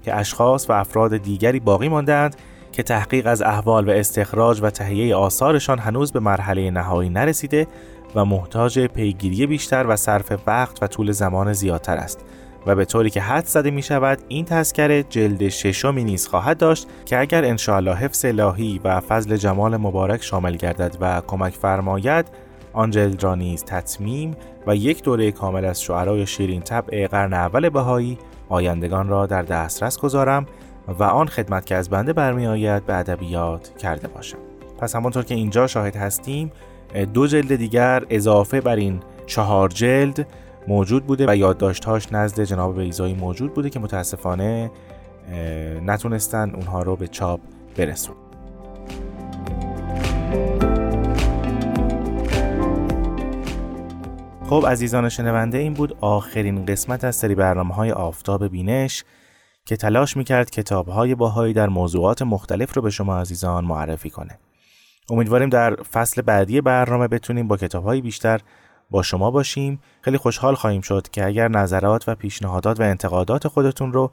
که 0.04 0.16
اشخاص 0.16 0.70
و 0.70 0.72
افراد 0.72 1.16
دیگری 1.16 1.60
باقی 1.60 1.88
ماندند 1.88 2.36
که 2.72 2.82
تحقیق 2.82 3.26
از 3.26 3.42
احوال 3.42 3.88
و 3.88 3.90
استخراج 3.90 4.60
و 4.62 4.70
تهیه 4.70 5.16
آثارشان 5.16 5.78
هنوز 5.78 6.12
به 6.12 6.20
مرحله 6.20 6.70
نهایی 6.70 7.10
نرسیده 7.10 7.66
و 8.14 8.24
محتاج 8.24 8.78
پیگیری 8.78 9.46
بیشتر 9.46 9.86
و 9.88 9.96
صرف 9.96 10.32
وقت 10.46 10.82
و 10.82 10.86
طول 10.86 11.12
زمان 11.12 11.52
زیادتر 11.52 11.96
است 11.96 12.24
و 12.66 12.74
به 12.74 12.84
طوری 12.84 13.10
که 13.10 13.20
حد 13.20 13.46
زده 13.46 13.70
می 13.70 13.82
شود 13.82 14.18
این 14.28 14.44
تذکره 14.44 15.02
جلد 15.02 15.48
ششمی 15.48 16.04
نیز 16.04 16.28
خواهد 16.28 16.58
داشت 16.58 16.86
که 17.06 17.20
اگر 17.20 17.44
انشاءالله 17.44 17.94
حفظ 17.94 18.24
الهی 18.24 18.80
و 18.84 19.00
فضل 19.00 19.36
جمال 19.36 19.76
مبارک 19.76 20.22
شامل 20.22 20.56
گردد 20.56 20.96
و 21.00 21.22
کمک 21.26 21.54
فرماید 21.54 22.26
آن 22.72 22.90
جلد 22.90 23.22
را 23.22 23.34
نیز 23.34 23.64
تطمیم 23.64 24.36
و 24.66 24.76
یک 24.76 25.02
دوره 25.02 25.32
کامل 25.32 25.64
از 25.64 25.82
شعرای 25.82 26.26
شیرین 26.26 26.60
طبع 26.60 27.06
قرن 27.06 27.32
اول 27.32 27.68
بهایی 27.68 28.18
آیندگان 28.54 29.08
را 29.08 29.26
در 29.26 29.42
دسترس 29.42 29.98
گذارم 29.98 30.46
و 30.98 31.02
آن 31.02 31.26
خدمت 31.26 31.66
که 31.66 31.74
از 31.74 31.90
بنده 31.90 32.12
برمی 32.12 32.46
آید 32.46 32.86
به 32.86 32.96
ادبیات 32.96 33.78
کرده 33.78 34.08
باشم. 34.08 34.38
پس 34.78 34.96
همانطور 34.96 35.24
که 35.24 35.34
اینجا 35.34 35.66
شاهد 35.66 35.96
هستیم 35.96 36.52
دو 37.14 37.26
جلد 37.26 37.56
دیگر 37.56 38.04
اضافه 38.10 38.60
بر 38.60 38.76
این 38.76 39.00
چهار 39.26 39.68
جلد 39.68 40.26
موجود 40.68 41.06
بوده 41.06 41.26
و 41.28 41.36
یادداشتهاش 41.36 42.12
نزد 42.12 42.40
جناب 42.40 42.80
بیزایی 42.80 43.14
موجود 43.14 43.54
بوده 43.54 43.70
که 43.70 43.80
متاسفانه 43.80 44.70
نتونستن 45.86 46.50
اونها 46.54 46.82
رو 46.82 46.96
به 46.96 47.08
چاپ 47.08 47.40
برسون 47.76 48.16
خب 54.48 54.64
عزیزان 54.68 55.08
شنونده 55.08 55.58
این 55.58 55.74
بود 55.74 55.96
آخرین 56.00 56.66
قسمت 56.66 57.04
از 57.04 57.16
سری 57.16 57.34
برنامه 57.34 57.74
های 57.74 57.92
آفتاب 57.92 58.48
بینش 58.48 59.04
که 59.66 59.76
تلاش 59.76 60.16
می‌کرد 60.16 60.50
کتاب 60.50 60.88
های 60.88 61.14
باهایی 61.14 61.54
در 61.54 61.68
موضوعات 61.68 62.22
مختلف 62.22 62.76
رو 62.76 62.82
به 62.82 62.90
شما 62.90 63.18
عزیزان 63.18 63.64
معرفی 63.64 64.10
کنه. 64.10 64.38
امیدواریم 65.10 65.48
در 65.48 65.74
فصل 65.74 66.22
بعدی 66.22 66.60
برنامه 66.60 67.08
بتونیم 67.08 67.48
با 67.48 67.56
کتاب 67.56 67.84
های 67.84 68.00
بیشتر 68.00 68.40
با 68.90 69.02
شما 69.02 69.30
باشیم. 69.30 69.80
خیلی 70.00 70.16
خوشحال 70.16 70.54
خواهیم 70.54 70.80
شد 70.80 71.08
که 71.12 71.26
اگر 71.26 71.48
نظرات 71.48 72.08
و 72.08 72.14
پیشنهادات 72.14 72.80
و 72.80 72.82
انتقادات 72.82 73.48
خودتون 73.48 73.92
رو 73.92 74.10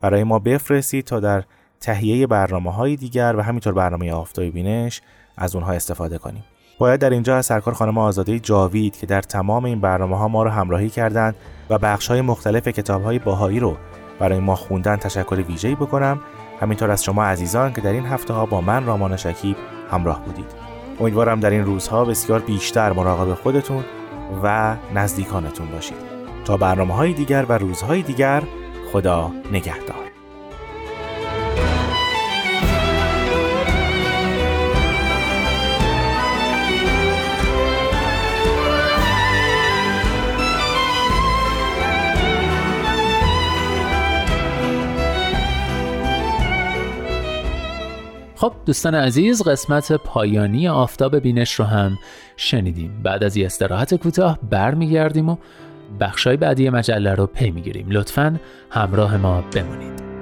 برای 0.00 0.24
ما 0.24 0.38
بفرستید 0.38 1.04
تا 1.04 1.20
در 1.20 1.44
تهیه 1.80 2.26
برنامه 2.26 2.72
های 2.72 2.96
دیگر 2.96 3.34
و 3.38 3.42
همینطور 3.42 3.74
برنامه 3.74 4.12
آفتاب 4.12 4.44
بینش 4.44 5.00
از 5.36 5.54
اونها 5.54 5.72
استفاده 5.72 6.18
کنیم. 6.18 6.44
باید 6.78 7.00
در 7.00 7.10
اینجا 7.10 7.36
از 7.36 7.46
سرکار 7.46 7.74
خانم 7.74 7.98
آزاده 7.98 8.38
جاوید 8.38 8.96
که 8.96 9.06
در 9.06 9.22
تمام 9.22 9.64
این 9.64 9.80
برنامه 9.80 10.18
ها 10.18 10.28
ما 10.28 10.42
رو 10.42 10.50
همراهی 10.50 10.90
کردند 10.90 11.34
و 11.70 11.78
بخش 11.78 12.08
های 12.08 12.20
مختلف 12.20 12.68
کتاب 12.68 13.02
های 13.02 13.18
باهایی 13.18 13.60
رو 13.60 13.76
برای 14.18 14.38
ما 14.38 14.54
خوندن 14.54 14.96
تشکر 14.96 15.34
ویژه‌ای 15.48 15.74
بکنم. 15.74 16.20
همینطور 16.60 16.90
از 16.90 17.04
شما 17.04 17.24
عزیزان 17.24 17.72
که 17.72 17.80
در 17.80 17.92
این 17.92 18.06
هفته 18.06 18.34
ها 18.34 18.46
با 18.46 18.60
من 18.60 18.86
رامان 18.86 19.16
شکیب 19.16 19.56
همراه 19.90 20.24
بودید. 20.24 20.46
امیدوارم 21.00 21.40
در 21.40 21.50
این 21.50 21.64
روزها 21.64 22.04
بسیار 22.04 22.40
بیشتر 22.40 22.92
مراقب 22.92 23.34
خودتون 23.34 23.84
و 24.42 24.76
نزدیکانتون 24.94 25.66
باشید. 25.66 26.16
تا 26.44 26.56
برنامه 26.56 26.94
های 26.94 27.12
دیگر 27.12 27.46
و 27.48 27.52
روزهای 27.58 28.02
دیگر 28.02 28.42
خدا 28.92 29.30
نگهدار. 29.52 30.05
خب 48.36 48.52
دوستان 48.66 48.94
عزیز 48.94 49.42
قسمت 49.42 49.92
پایانی 49.92 50.68
آفتاب 50.68 51.18
بینش 51.18 51.54
رو 51.54 51.64
هم 51.64 51.98
شنیدیم. 52.36 53.00
بعد 53.02 53.24
از 53.24 53.36
یه 53.36 53.46
استراحت 53.46 53.94
کوتاه 53.94 54.38
برمیگردیم 54.50 55.28
و 55.28 55.36
بخشای 56.00 56.36
بعدی 56.36 56.70
مجله 56.70 57.14
رو 57.14 57.26
پی 57.26 57.50
می‌گیریم. 57.50 57.86
لطفا 57.90 58.40
همراه 58.70 59.16
ما 59.16 59.40
بمونید. 59.40 60.15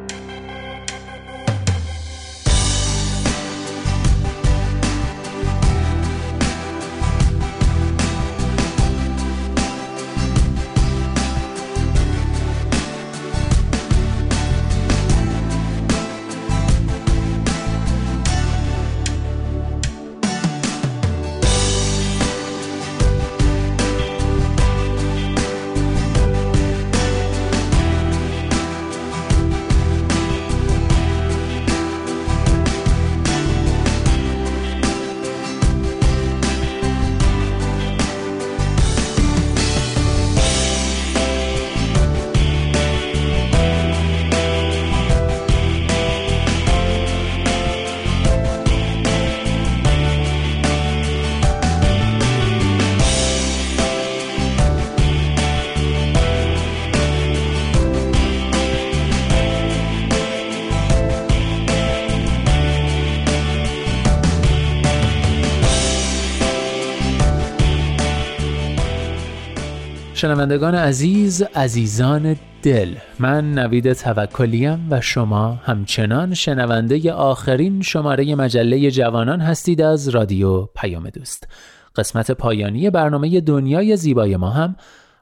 عزیز 70.84 71.42
عزیزان 71.42 72.36
دل 72.62 72.94
من 73.18 73.52
نوید 73.52 73.92
توکلیم 73.92 74.86
و 74.90 75.00
شما 75.00 75.52
همچنان 75.52 76.34
شنونده 76.34 77.12
آخرین 77.12 77.82
شماره 77.82 78.34
مجله 78.34 78.90
جوانان 78.90 79.40
هستید 79.40 79.80
از 79.82 80.08
رادیو 80.08 80.62
پیام 80.62 81.10
دوست. 81.10 81.48
قسمت 81.96 82.30
پایانی 82.30 82.90
برنامه 82.90 83.40
دنیای 83.40 83.96
زیبای 83.96 84.36
ما 84.36 84.50
هم 84.50 84.76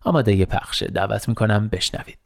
آماده 0.05 0.47
پخشه 0.47 0.87
دعوت 0.87 1.29
می‌کنم 1.29 1.69
بشنوید. 1.69 2.22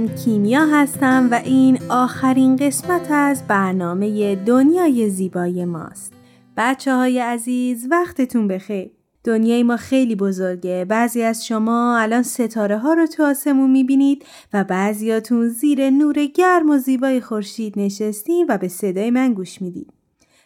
من 0.00 0.08
کیمیا 0.08 0.66
هستم 0.66 1.28
و 1.30 1.40
این 1.44 1.78
آخرین 1.88 2.56
قسمت 2.56 3.10
از 3.10 3.42
برنامه 3.48 4.34
دنیای 4.34 5.10
زیبای 5.10 5.64
ماست. 5.64 6.12
بچه 6.56 6.94
های 6.94 7.18
عزیز 7.18 7.86
وقتتون 7.90 8.48
بخیر. 8.48 8.90
دنیای 9.24 9.62
ما 9.62 9.76
خیلی 9.76 10.16
بزرگه. 10.16 10.86
بعضی 10.88 11.22
از 11.22 11.46
شما 11.46 11.98
الان 11.98 12.22
ستاره 12.22 12.78
ها 12.78 12.92
رو 12.92 13.06
تو 13.06 13.24
آسمون 13.24 13.70
می‌بینید 13.70 14.24
و 14.52 14.64
بعضیاتون 14.64 15.48
زیر 15.48 15.90
نور 15.90 16.24
گرم 16.24 16.70
و 16.70 16.78
زیبای 16.78 17.20
خورشید 17.20 17.74
نشستین 17.76 18.46
و 18.48 18.58
به 18.58 18.68
صدای 18.68 19.10
من 19.10 19.34
گوش 19.34 19.62
می‌دید. 19.62 19.92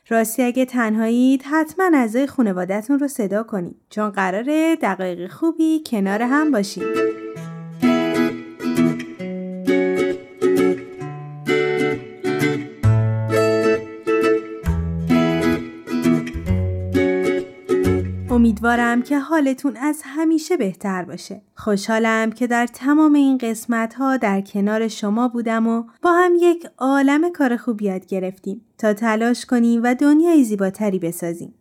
راستی 0.09 0.43
اگه 0.43 0.65
تنهایید 0.65 1.43
حتما 1.43 1.91
اعضای 1.95 2.27
خانوادهتون 2.27 2.99
رو 2.99 3.09
صدا 3.09 3.43
کنید 3.43 3.77
چون 3.91 4.11
قراره 4.11 4.77
دقایق 4.83 5.31
خوبی 5.31 5.83
کنار 5.87 6.23
هم 6.23 6.51
باشید. 6.51 7.20
امیدوارم 18.61 19.03
که 19.03 19.19
حالتون 19.19 19.77
از 19.77 20.03
همیشه 20.05 20.57
بهتر 20.57 21.05
باشه. 21.05 21.43
خوشحالم 21.57 22.33
که 22.33 22.47
در 22.47 22.67
تمام 22.67 23.15
این 23.15 23.39
قسمت 23.39 23.95
ها 23.95 24.17
در 24.17 24.41
کنار 24.41 24.89
شما 24.89 25.29
بودم 25.29 25.67
و 25.67 25.85
با 26.03 26.13
هم 26.13 26.33
یک 26.41 26.67
عالم 26.79 27.33
کار 27.33 27.57
خوب 27.57 27.83
یاد 27.83 28.07
گرفتیم 28.07 28.61
تا 28.79 28.93
تلاش 28.93 29.47
کنیم 29.47 29.83
و 29.83 29.95
دنیای 29.95 30.45
زیباتری 30.45 30.99
بسازیم. 30.99 31.55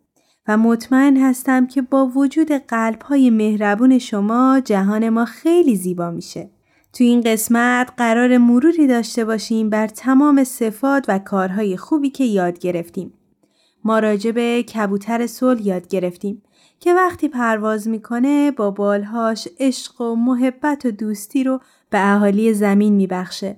و 0.48 0.56
مطمئن 0.56 1.16
هستم 1.16 1.66
که 1.66 1.82
با 1.82 2.06
وجود 2.06 2.52
قلب 2.52 3.02
های 3.02 3.30
مهربون 3.30 3.98
شما 3.98 4.60
جهان 4.64 5.08
ما 5.08 5.24
خیلی 5.24 5.76
زیبا 5.76 6.10
میشه. 6.10 6.50
تو 6.92 7.04
این 7.04 7.20
قسمت 7.20 7.92
قرار 7.96 8.38
مروری 8.38 8.86
داشته 8.86 9.24
باشیم 9.24 9.70
بر 9.70 9.86
تمام 9.86 10.44
صفات 10.44 11.04
و 11.08 11.18
کارهای 11.18 11.76
خوبی 11.76 12.10
که 12.10 12.24
یاد 12.24 12.58
گرفتیم. 12.58 13.12
ما 13.84 13.98
راجع 13.98 14.30
به 14.30 14.62
کبوتر 14.62 15.26
صلح 15.26 15.62
یاد 15.62 15.88
گرفتیم 15.88 16.42
که 16.80 16.94
وقتی 16.94 17.28
پرواز 17.28 17.88
می‌کنه 17.88 18.50
با 18.50 18.70
بالهاش 18.70 19.48
عشق 19.58 20.00
و 20.00 20.14
محبت 20.14 20.86
و 20.86 20.90
دوستی 20.90 21.44
رو 21.44 21.60
به 21.90 22.14
اهالی 22.14 22.54
زمین 22.54 22.92
میبخشه. 22.92 23.56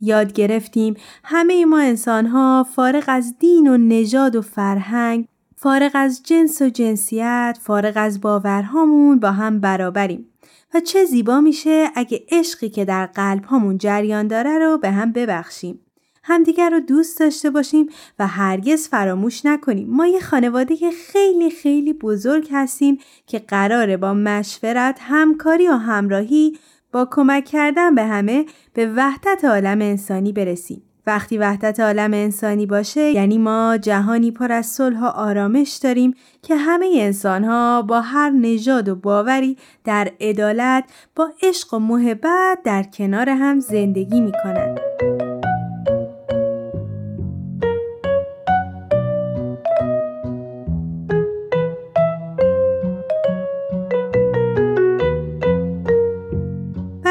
یاد 0.00 0.32
گرفتیم 0.32 0.94
همه 1.24 1.64
ما 1.64 1.78
انسانها 1.78 2.66
فارغ 2.74 3.04
از 3.06 3.38
دین 3.38 3.66
و 3.66 3.76
نژاد 3.76 4.36
و 4.36 4.42
فرهنگ 4.42 5.26
فارغ 5.56 5.90
از 5.94 6.22
جنس 6.24 6.62
و 6.62 6.68
جنسیت 6.68 7.58
فارغ 7.62 7.92
از 7.96 8.20
باورهامون 8.20 9.20
با 9.20 9.32
هم 9.32 9.60
برابریم 9.60 10.26
و 10.74 10.80
چه 10.80 11.04
زیبا 11.04 11.40
میشه 11.40 11.88
اگه 11.94 12.24
عشقی 12.30 12.68
که 12.68 12.84
در 12.84 13.06
قلب 13.06 13.44
هامون 13.44 13.78
جریان 13.78 14.26
داره 14.26 14.58
رو 14.58 14.78
به 14.78 14.90
هم 14.90 15.12
ببخشیم 15.12 15.80
همدیگر 16.26 16.70
رو 16.70 16.80
دوست 16.80 17.20
داشته 17.20 17.50
باشیم 17.50 17.88
و 18.18 18.26
هرگز 18.26 18.88
فراموش 18.88 19.46
نکنیم 19.46 19.88
ما 19.90 20.06
یه 20.06 20.20
خانواده 20.20 20.76
خیلی 20.90 21.50
خیلی 21.50 21.92
بزرگ 21.92 22.48
هستیم 22.52 22.98
که 23.26 23.38
قراره 23.38 23.96
با 23.96 24.14
مشورت 24.14 24.98
همکاری 25.00 25.68
و 25.68 25.72
همراهی 25.72 26.58
با 26.92 27.08
کمک 27.10 27.44
کردن 27.44 27.94
به 27.94 28.02
همه 28.04 28.46
به 28.74 28.92
وحدت 28.96 29.44
عالم 29.44 29.80
انسانی 29.80 30.32
برسیم 30.32 30.82
وقتی 31.06 31.38
وحدت 31.38 31.80
عالم 31.80 32.14
انسانی 32.14 32.66
باشه 32.66 33.00
یعنی 33.00 33.38
ما 33.38 33.78
جهانی 33.82 34.30
پر 34.30 34.52
از 34.52 34.66
صلح 34.66 35.00
و 35.00 35.04
آرامش 35.04 35.72
داریم 35.82 36.14
که 36.42 36.56
همه 36.56 36.90
انسان 36.94 37.44
ها 37.44 37.82
با 37.82 38.00
هر 38.00 38.30
نژاد 38.30 38.88
و 38.88 38.94
باوری 38.94 39.56
در 39.84 40.12
عدالت 40.20 40.84
با 41.16 41.30
عشق 41.42 41.74
و 41.74 41.78
محبت 41.78 42.58
در 42.64 42.82
کنار 42.82 43.28
هم 43.28 43.60
زندگی 43.60 44.20
می 44.20 44.32
کنند. 44.44 44.80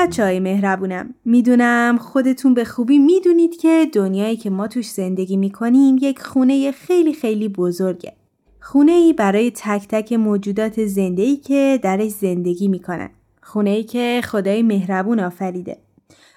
بچه 0.04 0.24
های 0.24 0.40
مهربونم 0.40 1.14
می‌دونم 1.26 1.98
خودتون 1.98 2.54
به 2.54 2.66
خوبی 2.66 3.00
می‌دونید 3.00 3.58
که 3.58 3.88
دنیایی 3.94 4.38
که 4.38 4.50
ما 4.50 4.68
توش 4.68 4.90
زندگی 4.90 5.38
می‌کنیم 5.38 5.96
یک 6.02 6.20
خونه 6.20 6.72
خیلی 6.72 7.14
خیلی 7.14 7.48
بزرگه 7.48 8.14
خونه 8.62 8.92
ای 8.92 9.14
برای 9.14 9.52
تک 9.52 9.88
تک 9.88 10.14
موجودات 10.14 10.86
زنده 10.86 11.36
که 11.36 11.80
درش 11.84 12.12
زندگی 12.12 12.68
می‌کنن 12.68 13.10
خونه 13.42 13.70
ای 13.70 13.84
که 13.84 14.22
خدای 14.24 14.64
مهربون 14.64 15.20
آفریده 15.20 15.78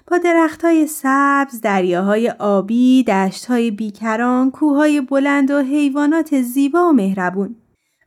با 0.07 0.17
درخت 0.17 0.65
های 0.65 0.87
سبز، 0.87 1.61
دریاهای 1.61 2.29
آبی، 2.39 3.03
دشت 3.03 3.45
های 3.45 3.71
بیکران، 3.71 4.51
کوههای 4.51 5.01
بلند 5.01 5.51
و 5.51 5.61
حیوانات 5.61 6.41
زیبا 6.41 6.89
و 6.89 6.91
مهربون. 6.91 7.55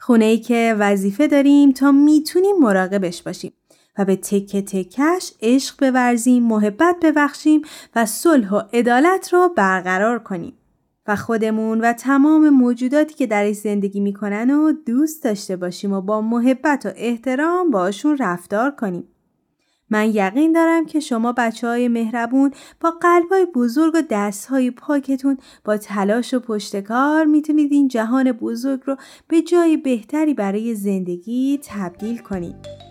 خونه 0.01 0.25
ای 0.25 0.39
که 0.39 0.77
وظیفه 0.79 1.27
داریم 1.27 1.73
تا 1.73 1.93
می‌تونیم 1.93 2.57
مراقبش 2.61 3.23
باشیم. 3.23 3.53
و 4.01 4.05
به 4.05 4.17
تکه 4.17 4.63
تکش 4.63 5.33
عشق 5.43 5.91
بورزیم، 5.91 6.43
محبت 6.43 6.97
ببخشیم 7.03 7.63
و 7.97 8.07
صلح 8.07 8.55
و 8.55 8.63
عدالت 8.73 9.33
را 9.33 9.49
برقرار 9.49 10.19
کنیم. 10.19 10.53
و 11.07 11.17
خودمون 11.17 11.81
و 11.81 11.93
تمام 11.93 12.49
موجوداتی 12.49 13.15
که 13.15 13.27
درش 13.27 13.57
زندگی 13.57 14.01
می‌کنن 14.01 14.51
و 14.51 14.73
دوست 14.73 15.25
داشته 15.25 15.57
باشیم 15.57 15.93
و 15.93 16.01
با 16.01 16.21
محبت 16.21 16.87
و 16.87 16.91
احترام 16.97 17.71
باشون 17.71 18.17
رفتار 18.17 18.71
کنیم. 18.71 19.05
من 19.91 20.11
یقین 20.11 20.53
دارم 20.53 20.87
که 20.87 21.01
شما 21.01 21.33
بچه 21.33 21.67
های 21.67 21.89
مهربون 21.89 22.51
با 22.81 22.91
قلبای 22.91 23.47
بزرگ 23.55 23.95
و 23.95 24.03
دستهای 24.11 24.71
پاکتون 24.71 25.39
با 25.65 25.77
تلاش 25.77 26.35
و 26.35 26.41
پشتکار 26.41 27.25
می‌تونید 27.25 27.73
این 27.73 27.89
جهان 27.89 28.33
بزرگ 28.33 28.81
رو 28.87 28.97
به 29.29 29.43
جای 29.43 29.77
بهتری 29.77 30.35
برای 30.35 30.75
زندگی 30.75 31.61
تبدیل 31.63 32.19
کنید. 32.19 32.90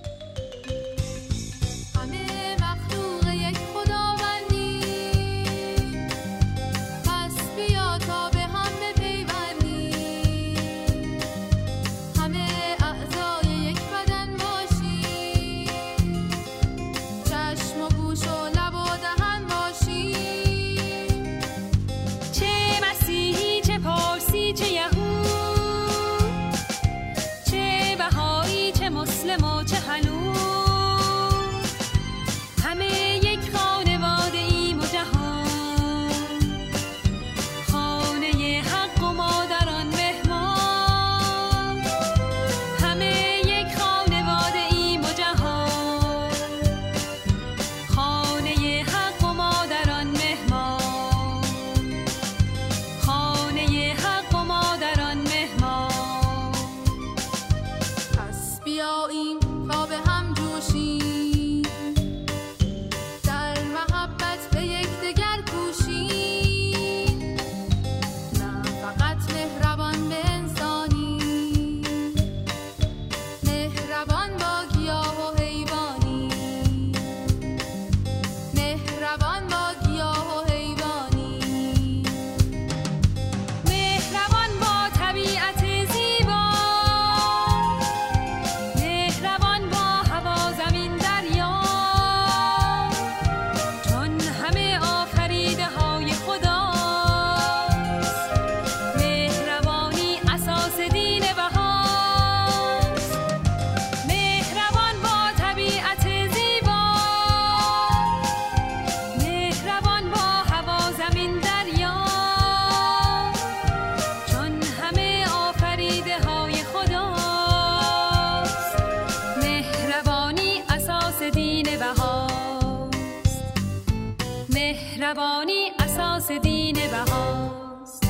مهربانی 124.70 125.72
اساس 125.80 126.32
دین 126.32 126.76
بهاست 126.76 128.04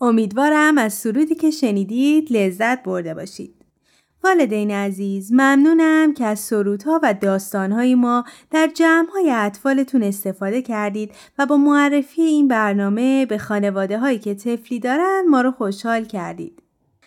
امیدوارم 0.00 0.78
از 0.78 0.94
سرودی 0.94 1.34
که 1.34 1.50
شنیدید 1.50 2.32
لذت 2.32 2.82
برده 2.82 3.14
باشید. 3.14 3.54
والدین 4.24 4.70
عزیز 4.70 5.32
ممنونم 5.32 6.14
که 6.14 6.24
از 6.24 6.38
سرودها 6.38 7.00
و 7.02 7.14
داستانهای 7.14 7.94
ما 7.94 8.24
در 8.50 8.70
جمعهای 8.74 9.30
اطفالتون 9.30 10.02
استفاده 10.02 10.62
کردید 10.62 11.12
و 11.38 11.46
با 11.46 11.56
معرفی 11.56 12.22
این 12.22 12.48
برنامه 12.48 13.26
به 13.26 13.38
خانواده 13.38 13.98
هایی 13.98 14.18
که 14.18 14.34
تفلی 14.34 14.78
دارن 14.78 15.22
ما 15.30 15.40
رو 15.40 15.50
خوشحال 15.50 16.04
کردید. 16.04 16.62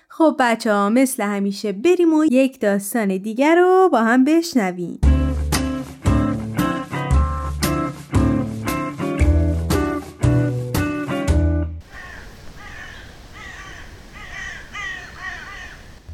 خب 0.09 0.35
بچه 0.39 0.73
ها 0.73 0.89
مثل 0.89 1.23
همیشه 1.23 1.71
بریم 1.71 2.13
و 2.13 2.25
یک 2.31 2.59
داستان 2.59 3.17
دیگر 3.17 3.55
رو 3.55 3.89
با 3.91 3.99
هم 3.99 4.23
بشنویم. 4.23 5.10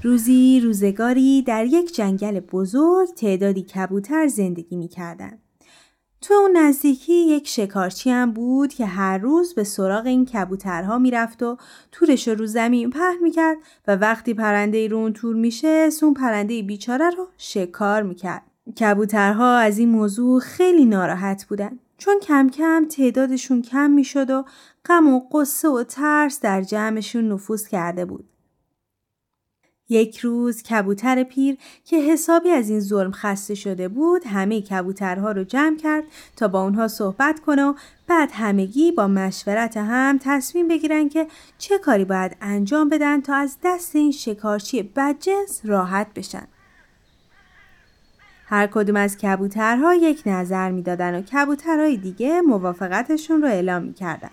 روزی 0.08 0.60
روزگاری 0.60 1.42
در 1.42 1.66
یک 1.66 1.96
جنگل 1.96 2.40
بزرگ 2.40 3.10
تعدادی 3.14 3.62
کبوتر 3.62 4.28
زندگی 4.28 4.76
می 4.76 4.88
کردن. 4.88 5.38
تو 6.22 6.34
اون 6.34 6.58
نزدیکی 6.58 7.14
یک 7.14 7.48
شکارچی 7.48 8.10
هم 8.10 8.32
بود 8.32 8.74
که 8.74 8.86
هر 8.86 9.18
روز 9.18 9.56
به 9.56 9.64
سراغ 9.64 10.06
این 10.06 10.26
کبوترها 10.26 10.98
می‌رفت 10.98 11.44
و 11.44 11.58
تورش 11.92 12.28
رو 12.28 12.46
زمین 12.46 12.90
پهن 12.90 13.18
می‌کرد 13.24 13.58
و 13.88 13.96
وقتی 13.96 14.34
پرنده 14.34 14.88
رو 14.88 14.98
اون 14.98 15.14
تور 15.14 15.36
میشه 15.36 15.90
اون 16.02 16.14
پرنده 16.14 16.62
بیچاره 16.62 17.10
رو 17.10 17.28
شکار 17.38 18.04
می‌کرد. 18.04 18.44
کبوترها 18.80 19.58
از 19.58 19.78
این 19.78 19.90
موضوع 19.90 20.40
خیلی 20.40 20.86
ناراحت 20.86 21.46
بودن 21.46 21.80
چون 21.98 22.20
کم 22.20 22.50
کم 22.50 22.86
تعدادشون 22.90 23.62
کم 23.62 23.92
می‌شد 23.92 24.30
و 24.30 24.46
غم 24.86 25.08
و 25.08 25.20
قصه 25.32 25.70
و 25.70 25.84
ترس 25.84 26.42
در 26.42 26.62
جمعشون 26.62 27.32
نفوذ 27.32 27.68
کرده 27.68 28.06
بود. 28.06 28.26
یک 29.90 30.18
روز 30.18 30.64
کبوتر 30.64 31.24
پیر 31.24 31.58
که 31.86 31.98
حسابی 31.98 32.50
از 32.50 32.70
این 32.70 32.80
ظلم 32.80 33.12
خسته 33.12 33.56
شده 33.56 33.88
بود 33.88 34.26
همه 34.26 34.62
کبوترها 34.62 35.32
رو 35.32 35.44
جمع 35.44 35.78
کرد 35.78 36.04
تا 36.36 36.48
با 36.48 36.64
اونها 36.64 36.88
صحبت 36.88 37.40
کنه 37.40 37.66
و 37.66 37.74
بعد 38.08 38.30
همگی 38.34 38.92
با 38.92 39.08
مشورت 39.08 39.78
هم 39.78 40.20
تصمیم 40.22 40.68
بگیرن 40.68 41.10
که 41.10 41.28
چه 41.58 41.78
کاری 41.78 42.06
باید 42.06 42.38
انجام 42.42 42.90
بدن 42.90 43.22
تا 43.22 43.36
از 43.36 43.58
دست 43.64 43.96
این 43.96 44.12
شکارچی 44.12 44.84
بدجنس 44.84 45.62
راحت 45.64 46.08
بشن. 46.16 46.48
هر 48.46 48.68
کدوم 48.68 48.96
از 48.96 49.18
کبوترها 49.18 49.94
یک 49.94 50.24
نظر 50.26 50.72
می‌دادن 50.72 51.16
و 51.16 51.22
کبوترهای 51.22 51.98
دیگه 51.98 52.42
موافقتشون 52.42 53.42
رو 53.42 53.48
اعلام 53.48 53.84
می‌کردن. 53.84 54.30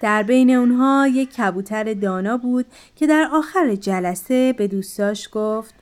در 0.00 0.22
بین 0.22 0.50
اونها 0.50 1.08
یک 1.08 1.34
کبوتر 1.34 1.94
دانا 1.94 2.36
بود 2.36 2.66
که 2.96 3.06
در 3.06 3.28
آخر 3.32 3.74
جلسه 3.74 4.52
به 4.52 4.68
دوستاش 4.68 5.28
گفت 5.32 5.74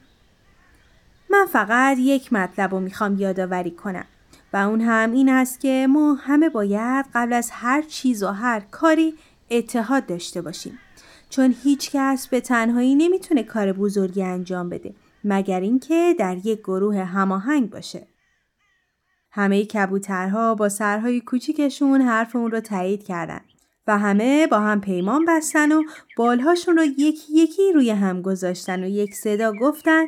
من 1.31 1.47
فقط 1.53 1.97
یک 2.01 2.33
مطلب 2.33 2.71
رو 2.75 2.81
می‌خوام 2.81 3.17
یادآوری 3.19 3.71
کنم 3.71 4.05
و 4.53 4.57
اون 4.57 4.81
هم 4.81 5.13
این 5.13 5.29
است 5.29 5.61
که 5.61 5.87
ما 5.91 6.15
همه 6.15 6.49
باید 6.49 7.07
قبل 7.15 7.33
از 7.33 7.51
هر 7.53 7.83
چیز 7.83 8.23
و 8.23 8.29
هر 8.29 8.61
کاری 8.61 9.15
اتحاد 9.51 10.07
داشته 10.07 10.43
باشیم 10.43 10.79
چون 11.31 11.55
هیچ 11.63 11.91
کس 11.91 12.29
به 12.29 12.41
تنهایی 12.41 12.95
نمی‌تونه 12.95 13.43
کار 13.43 13.73
بزرگی 13.73 14.23
انجام 14.23 14.69
بده 14.69 14.95
مگر 15.25 15.61
اینکه 15.61 16.15
در 16.19 16.37
یک 16.37 16.59
گروه 16.59 16.97
هماهنگ 16.97 17.71
باشه. 17.71 18.07
همه 19.31 19.65
کبوترها 19.65 20.55
با 20.55 20.69
سرهای 20.69 21.21
کوچیکشون 21.21 22.01
حرف 22.01 22.37
اون 22.37 22.51
رو 22.51 22.61
تایید 22.61 23.05
کردند. 23.05 23.54
و 23.87 23.99
همه 23.99 24.47
با 24.47 24.61
هم 24.61 24.81
پیمان 24.81 25.25
بستن 25.25 25.73
و 25.73 25.83
بالهاشون 26.17 26.77
رو 26.77 26.85
یکی 26.85 27.33
یکی 27.33 27.73
روی 27.73 27.91
هم 27.91 28.23
گذاشتن 28.23 28.85
و 28.85 28.89
یک 28.89 29.15
صدا 29.15 29.53
گفتن 29.53 30.05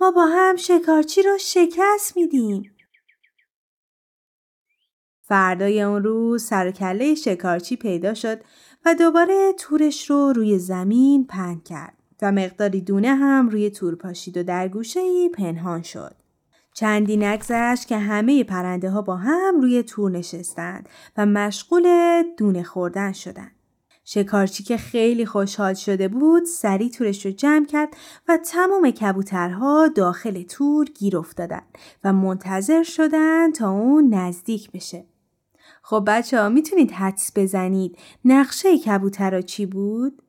ما 0.00 0.10
با 0.10 0.26
هم 0.26 0.56
شکارچی 0.56 1.22
رو 1.22 1.38
شکست 1.40 2.16
میدیم. 2.16 2.74
فردای 5.22 5.82
اون 5.82 6.02
روز 6.02 6.42
سرکله 6.44 7.14
شکارچی 7.14 7.76
پیدا 7.76 8.14
شد 8.14 8.40
و 8.84 8.94
دوباره 8.94 9.52
تورش 9.58 10.10
رو 10.10 10.32
روی 10.32 10.58
زمین 10.58 11.26
پهن 11.26 11.60
کرد 11.60 11.94
و 12.22 12.32
مقداری 12.32 12.80
دونه 12.80 13.14
هم 13.14 13.48
روی 13.48 13.70
تور 13.70 13.94
پاشید 13.94 14.36
و 14.36 14.42
در 14.42 14.68
گوشه 14.68 15.28
پنهان 15.28 15.82
شد. 15.82 16.16
چندی 16.78 17.16
نگذشت 17.16 17.88
که 17.88 17.98
همه 17.98 18.44
پرنده 18.44 18.90
ها 18.90 19.02
با 19.02 19.16
هم 19.16 19.60
روی 19.60 19.82
تور 19.82 20.10
نشستند 20.10 20.88
و 21.16 21.26
مشغول 21.26 21.88
دونه 22.36 22.62
خوردن 22.62 23.12
شدند. 23.12 23.50
شکارچی 24.04 24.62
که 24.62 24.76
خیلی 24.76 25.26
خوشحال 25.26 25.74
شده 25.74 26.08
بود 26.08 26.44
سری 26.44 26.90
تورش 26.90 27.26
رو 27.26 27.32
جمع 27.32 27.66
کرد 27.66 27.88
و 28.28 28.36
تمام 28.36 28.90
کبوترها 28.90 29.88
داخل 29.88 30.42
تور 30.42 30.86
گیر 30.86 31.16
افتادن 31.16 31.62
و 32.04 32.12
منتظر 32.12 32.82
شدن 32.82 33.52
تا 33.52 33.70
اون 33.70 34.14
نزدیک 34.14 34.72
بشه. 34.72 35.04
خب 35.82 36.04
بچه 36.06 36.42
ها 36.42 36.48
می‌تونید 36.48 36.92
حدس 36.92 37.32
بزنید 37.36 37.98
نقشه 38.24 38.78
کبوترها 38.78 39.40
چی 39.40 39.66
بود؟ 39.66 40.22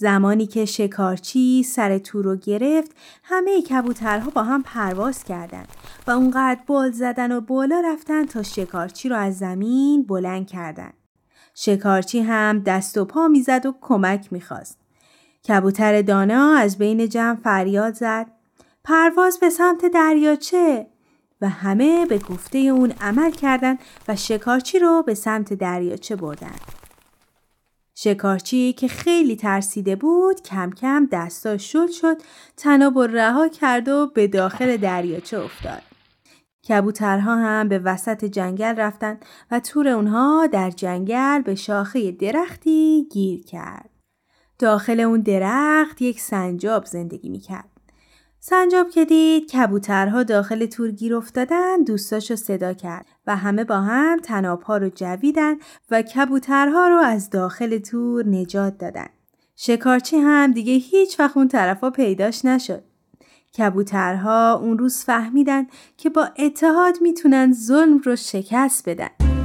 زمانی 0.00 0.46
که 0.46 0.64
شکارچی 0.64 1.62
سر 1.62 1.98
تور 1.98 2.24
رو 2.24 2.36
گرفت 2.36 2.90
همه 3.22 3.62
کبوترها 3.62 4.30
با 4.30 4.42
هم 4.42 4.62
پرواز 4.62 5.24
کردند 5.24 5.68
و 6.06 6.10
اونقدر 6.10 6.60
بال 6.66 6.90
زدن 6.90 7.32
و 7.32 7.40
بالا 7.40 7.82
رفتن 7.84 8.26
تا 8.26 8.42
شکارچی 8.42 9.08
رو 9.08 9.16
از 9.16 9.38
زمین 9.38 10.02
بلند 10.02 10.46
کردند. 10.46 10.94
شکارچی 11.54 12.20
هم 12.20 12.58
دست 12.58 12.98
و 12.98 13.04
پا 13.04 13.28
می‌زد 13.28 13.66
و 13.66 13.74
کمک 13.80 14.32
می‌خواست. 14.32 14.78
کبوتر 15.48 16.02
دانا 16.02 16.54
از 16.54 16.78
بین 16.78 17.08
جمع 17.08 17.36
فریاد 17.36 17.94
زد 17.94 18.26
پرواز 18.84 19.38
به 19.40 19.50
سمت 19.50 19.84
دریاچه 19.94 20.86
و 21.40 21.48
همه 21.48 22.06
به 22.06 22.18
گفته 22.18 22.58
اون 22.58 22.92
عمل 23.00 23.30
کردند 23.30 23.78
و 24.08 24.16
شکارچی 24.16 24.78
رو 24.78 25.02
به 25.06 25.14
سمت 25.14 25.54
دریاچه 25.54 26.16
بردند. 26.16 26.77
شکارچی 28.00 28.72
که 28.72 28.88
خیلی 28.88 29.36
ترسیده 29.36 29.96
بود 29.96 30.42
کم 30.42 30.70
کم 30.70 31.08
دستاش 31.12 31.72
شل 31.72 31.86
شد 31.86 32.16
تناب 32.56 32.96
و 32.96 33.02
رها 33.02 33.48
کرد 33.48 33.88
و 33.88 34.10
به 34.14 34.28
داخل 34.28 34.76
دریاچه 34.76 35.38
افتاد. 35.38 35.82
کبوترها 36.68 37.36
هم 37.36 37.68
به 37.68 37.78
وسط 37.78 38.24
جنگل 38.24 38.76
رفتن 38.76 39.18
و 39.50 39.60
تور 39.60 39.88
اونها 39.88 40.46
در 40.46 40.70
جنگل 40.70 41.42
به 41.42 41.54
شاخه 41.54 42.12
درختی 42.12 43.08
گیر 43.12 43.44
کرد. 43.44 43.90
داخل 44.58 45.00
اون 45.00 45.20
درخت 45.20 46.02
یک 46.02 46.20
سنجاب 46.20 46.84
زندگی 46.84 47.28
می‌کرد. 47.28 47.77
سنجاب 48.40 48.90
که 48.90 49.04
دید 49.04 49.50
کبوترها 49.50 50.22
داخل 50.22 50.66
تور 50.66 50.90
گیر 50.90 51.16
افتادن 51.16 51.82
دوستاشو 51.82 52.36
صدا 52.36 52.72
کرد 52.72 53.06
و 53.26 53.36
همه 53.36 53.64
با 53.64 53.80
هم 53.80 54.18
تنابها 54.18 54.76
رو 54.76 54.88
جویدن 54.94 55.56
و 55.90 56.02
کبوترها 56.02 56.88
رو 56.88 56.96
از 56.96 57.30
داخل 57.30 57.78
تور 57.78 58.26
نجات 58.26 58.78
دادن. 58.78 59.06
شکارچی 59.56 60.16
هم 60.16 60.52
دیگه 60.52 60.72
هیچ 60.72 61.20
وقت 61.20 61.36
اون 61.36 61.48
طرفا 61.48 61.90
پیداش 61.90 62.44
نشد. 62.44 62.82
کبوترها 63.58 64.54
اون 64.54 64.78
روز 64.78 65.04
فهمیدن 65.04 65.66
که 65.96 66.10
با 66.10 66.28
اتحاد 66.38 66.94
می‌تونن 67.00 67.52
ظلم 67.52 67.98
رو 67.98 68.16
شکست 68.16 68.88
بدن. 68.88 69.37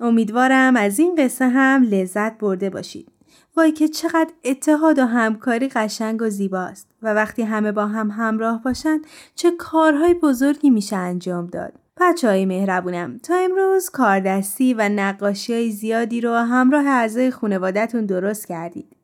امیدوارم 0.00 0.76
از 0.76 0.98
این 0.98 1.14
قصه 1.14 1.48
هم 1.48 1.82
لذت 1.82 2.38
برده 2.38 2.70
باشید. 2.70 3.08
وای 3.56 3.72
که 3.72 3.88
چقدر 3.88 4.30
اتحاد 4.44 4.98
و 4.98 5.06
همکاری 5.06 5.68
قشنگ 5.68 6.22
و 6.22 6.30
زیباست 6.30 6.88
و 7.02 7.14
وقتی 7.14 7.42
همه 7.42 7.72
با 7.72 7.86
هم 7.86 8.10
همراه 8.10 8.62
باشند 8.62 9.06
چه 9.34 9.50
کارهای 9.50 10.14
بزرگی 10.14 10.70
میشه 10.70 10.96
انجام 10.96 11.46
داد. 11.46 11.72
بچه 12.00 12.28
های 12.28 12.46
مهربونم 12.46 13.18
تا 13.18 13.34
امروز 13.34 13.90
کاردستی 13.90 14.74
و 14.74 14.88
نقاشی 14.88 15.52
های 15.52 15.70
زیادی 15.70 16.20
رو 16.20 16.34
همراه 16.34 16.86
اعضای 16.86 17.30
خانوادهتون 17.30 18.06
درست 18.06 18.46
کردید. 18.46 18.96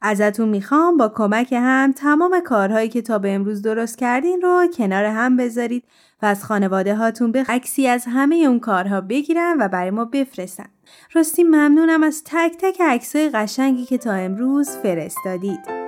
ازتون 0.00 0.48
می‌خوام 0.48 0.96
با 0.96 1.08
کمک 1.08 1.52
هم 1.52 1.92
تمام 1.92 2.40
کارهایی 2.40 2.88
که 2.88 3.02
تا 3.02 3.18
به 3.18 3.34
امروز 3.34 3.62
درست 3.62 3.98
کردین 3.98 4.42
رو 4.42 4.66
کنار 4.76 5.04
هم 5.04 5.36
بذارید 5.36 5.84
و 6.22 6.26
از 6.26 6.44
خانواده 6.44 6.94
هاتون 6.94 7.32
به 7.32 7.44
عکسی 7.48 7.86
از 7.86 8.04
همه 8.08 8.36
اون 8.36 8.60
کارها 8.60 9.00
بگیرن 9.00 9.56
و 9.60 9.68
برای 9.68 9.90
ما 9.90 10.04
بفرستن. 10.04 10.68
راستی 11.12 11.44
ممنونم 11.44 12.02
از 12.02 12.22
تک 12.24 12.56
تک 12.58 12.80
عکسای 12.80 13.30
قشنگی 13.30 13.84
که 13.84 13.98
تا 13.98 14.12
امروز 14.12 14.70
فرستادید. 14.70 15.78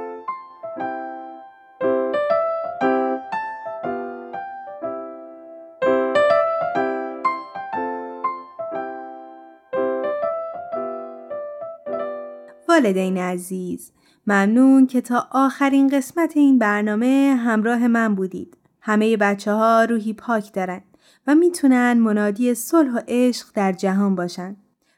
والدین 12.68 13.18
عزیز 13.18 13.92
ممنون 14.26 14.86
که 14.86 15.00
تا 15.00 15.28
آخرین 15.30 15.88
قسمت 15.88 16.36
این 16.36 16.58
برنامه 16.58 17.36
همراه 17.44 17.88
من 17.88 18.14
بودید. 18.14 18.56
همه 18.80 19.16
بچه 19.16 19.52
ها 19.52 19.84
روحی 19.84 20.12
پاک 20.12 20.52
دارن 20.52 20.80
و 21.26 21.34
می‌تونن 21.34 21.92
منادی 21.92 22.54
صلح 22.54 22.92
و 22.92 23.00
عشق 23.08 23.46
در 23.54 23.72
جهان 23.72 24.14
باشن 24.14 24.56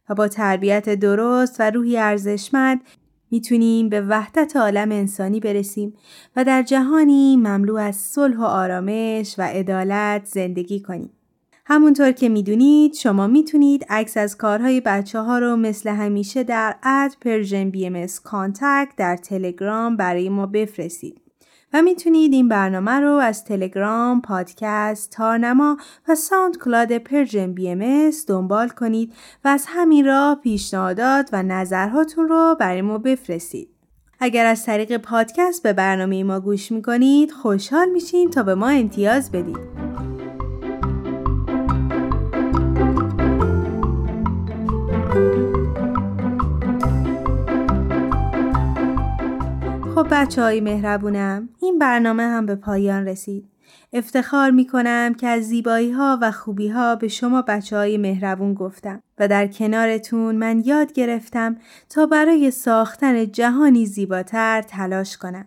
و 0.09 0.14
با 0.14 0.29
تربیت 0.29 0.89
درست 0.89 1.61
و 1.61 1.70
روحی 1.70 1.99
ارزشمند 1.99 2.81
می‌تونیم 3.31 3.89
به 3.89 4.01
وحدت 4.01 4.57
عالم 4.57 4.93
انسانی 4.93 5.41
برسیم 5.41 5.95
و 6.37 6.45
در 6.45 6.62
جهانی 6.62 7.37
مملو 7.37 7.77
از 7.77 7.97
صلح 7.97 8.37
و 8.37 8.45
آرامش 8.45 9.35
و 9.39 9.43
عدالت 9.43 10.25
زندگی 10.25 10.81
کنیم. 10.81 11.11
همونطور 11.65 12.13
که 12.13 12.29
می‌دونید 12.29 12.95
شما 12.95 13.27
می‌تونید 13.27 13.87
عکس 13.89 14.17
از 14.17 14.37
کارهای 14.37 14.81
بچه 14.81 15.21
ها 15.21 15.39
رو 15.39 15.57
مثل 15.57 15.91
همیشه 15.91 16.43
در 16.45 16.77
at 16.83 17.16
Persian 17.20 17.70
BMS 17.70 18.07
در 18.97 19.17
تلگرام 19.17 19.97
برای 19.97 20.29
ما 20.29 20.47
بفرستید. 20.47 21.21
و 21.73 21.83
می‌تونید 21.83 22.33
این 22.33 22.49
برنامه 22.49 22.91
رو 22.91 23.13
از 23.13 23.45
تلگرام، 23.45 24.21
پادکست، 24.23 25.11
تارنما 25.11 25.77
و 26.09 26.15
SoundCloud 26.14 26.99
Persian 26.99 27.53
BMS 27.53 28.11
دنبال 28.29 28.69
کنید 28.69 29.13
و 29.45 29.49
از 29.49 29.65
همین 29.69 30.05
راه 30.05 30.35
پیشنهادات 30.35 31.31
و 31.33 31.43
نظرهاتون 31.43 32.29
رو 32.29 32.57
برای 32.61 32.83
ما 32.83 32.99
بفرستید. 32.99 33.69
اگر 34.21 34.47
از 34.47 34.65
طریق 34.65 34.97
پادکست 34.97 35.63
به 35.63 35.73
برنامه 35.73 36.25
ما 36.25 36.41
گوش 36.41 36.73
می‌کنید 36.73 37.31
خوشحال 37.31 37.89
میشیم 37.89 38.31
تا 38.31 38.43
به 38.43 38.55
ما 38.55 38.69
امتیاز 38.69 39.33
بدید. 39.33 40.12
بچه 50.13 50.43
های 50.43 50.61
مهربونم 50.61 51.49
این 51.61 51.79
برنامه 51.79 52.23
هم 52.23 52.47
به 52.47 52.55
پایان 52.55 53.09
رسید. 53.09 53.45
افتخار 53.93 54.51
می 54.51 54.67
کنم 54.67 55.15
که 55.15 55.27
از 55.27 55.43
زیبایی 55.43 55.91
ها 55.91 56.19
و 56.23 56.33
خوبی 56.33 56.69
ها 56.69 56.97
به 56.97 57.09
شما 57.09 57.43
بچه 57.43 57.77
های 57.77 57.99
مهربون 57.99 58.55
گفتم 58.55 59.03
و 59.19 59.29
در 59.29 59.47
کنارتون 59.47 60.37
من 60.37 60.63
یاد 60.67 60.93
گرفتم 60.93 61.57
تا 61.89 62.07
برای 62.07 62.51
ساختن 62.51 63.31
جهانی 63.33 63.87
زیباتر 63.87 64.63
تلاش 64.63 65.17
کنم. 65.17 65.47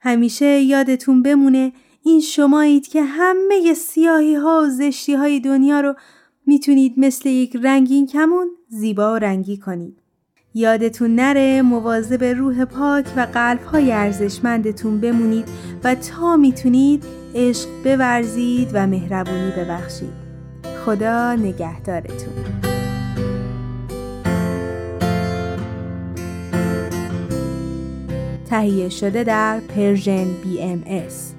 همیشه 0.00 0.46
یادتون 0.46 1.22
بمونه 1.22 1.72
این 2.02 2.20
شمایید 2.20 2.88
که 2.88 3.02
همه 3.02 3.74
سیاهی 3.74 4.34
ها 4.34 4.62
و 4.64 4.68
زشتی 4.68 5.14
های 5.14 5.40
دنیا 5.40 5.80
رو 5.80 5.94
می‌تونید 6.46 6.94
مثل 6.96 7.28
یک 7.28 7.56
رنگین 7.62 8.06
کمون 8.06 8.50
زیبا 8.68 9.14
و 9.14 9.16
رنگی 9.16 9.56
کنید. 9.56 10.03
یادتون 10.56 11.14
نره 11.14 11.62
مواظب 11.62 12.24
روح 12.24 12.64
پاک 12.64 13.06
و 13.16 13.26
قلب 13.34 13.62
های 13.62 13.92
ارزشمندتون 13.92 15.00
بمونید 15.00 15.48
و 15.84 15.94
تا 15.94 16.36
می‌تونید 16.36 17.04
عشق 17.34 17.68
بورزید 17.84 18.70
و 18.72 18.86
مهربونی 18.86 19.50
ببخشید. 19.50 20.12
خدا 20.86 21.34
نگهدارتون. 21.34 22.34
تهیه 28.50 28.88
شده 28.88 29.24
در 29.24 29.60
Persian 29.60 30.26
BMS. 30.44 31.34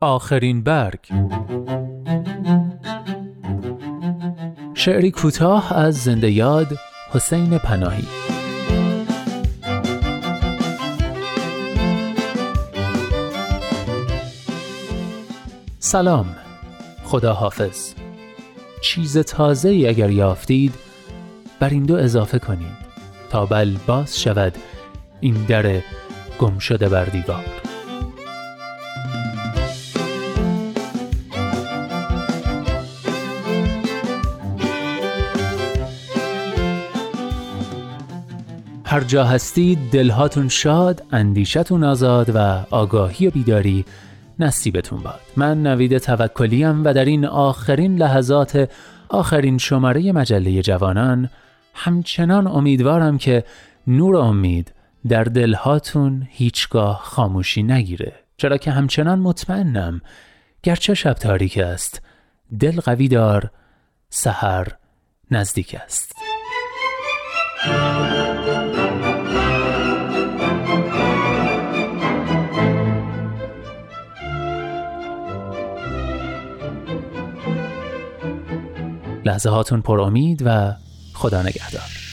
آخرین 0.00 0.62
برگ 0.62 1.00
شعری 4.74 5.10
کوتاه 5.10 5.72
از 5.76 5.96
زنده 5.96 6.30
یاد 6.30 6.66
حسین 7.10 7.58
پناهی. 7.58 8.04
سلام. 15.78 16.36
خدا 17.04 17.32
حافظ 17.32 17.94
چیز 18.80 19.18
تازه 19.18 19.68
ای 19.68 19.88
اگر 19.88 20.10
یافتید 20.10 20.74
بر 21.60 21.68
این 21.68 21.82
دو 21.82 21.94
اضافه 21.94 22.38
کنید 22.38 22.86
تا 23.30 23.46
بل 23.46 23.76
باز 23.86 24.20
شود 24.20 24.54
این 25.20 25.34
در 25.34 25.82
گم 26.38 26.58
شده 26.58 26.88
بر 26.88 27.04
دیوار. 27.04 27.65
هر 38.96 39.04
جا 39.04 39.24
هستید 39.24 39.90
دلهاتون 39.90 40.48
شاد 40.48 41.04
اندیشتون 41.12 41.84
آزاد 41.84 42.30
و 42.34 42.66
آگاهی 42.70 43.26
و 43.26 43.30
بیداری 43.30 43.84
نصیبتون 44.38 45.02
باد. 45.02 45.20
من 45.36 45.62
نوید 45.62 45.98
توکلیم 45.98 46.84
و 46.84 46.92
در 46.94 47.04
این 47.04 47.26
آخرین 47.26 47.96
لحظات 47.96 48.70
آخرین 49.08 49.58
شماره 49.58 50.12
مجله 50.12 50.62
جوانان 50.62 51.30
همچنان 51.74 52.46
امیدوارم 52.46 53.18
که 53.18 53.44
نور 53.86 54.16
امید 54.16 54.72
در 55.08 55.24
دلهاتون 55.24 56.26
هیچگاه 56.30 57.00
خاموشی 57.04 57.62
نگیره. 57.62 58.12
چرا 58.36 58.56
که 58.56 58.70
همچنان 58.70 59.18
مطمئنم 59.18 60.00
گرچه 60.62 60.94
شب 60.94 61.12
تاریک 61.12 61.58
است 61.58 62.02
دل 62.60 62.80
قوی 62.80 63.08
دار 63.08 63.50
سحر 64.10 64.68
نزدیک 65.30 65.76
است. 65.84 66.12
لحظه 79.26 79.50
هاتون 79.50 79.82
پر 79.82 80.00
امید 80.00 80.42
و 80.46 80.74
خدا 81.14 81.42
نگهدار. 81.42 82.05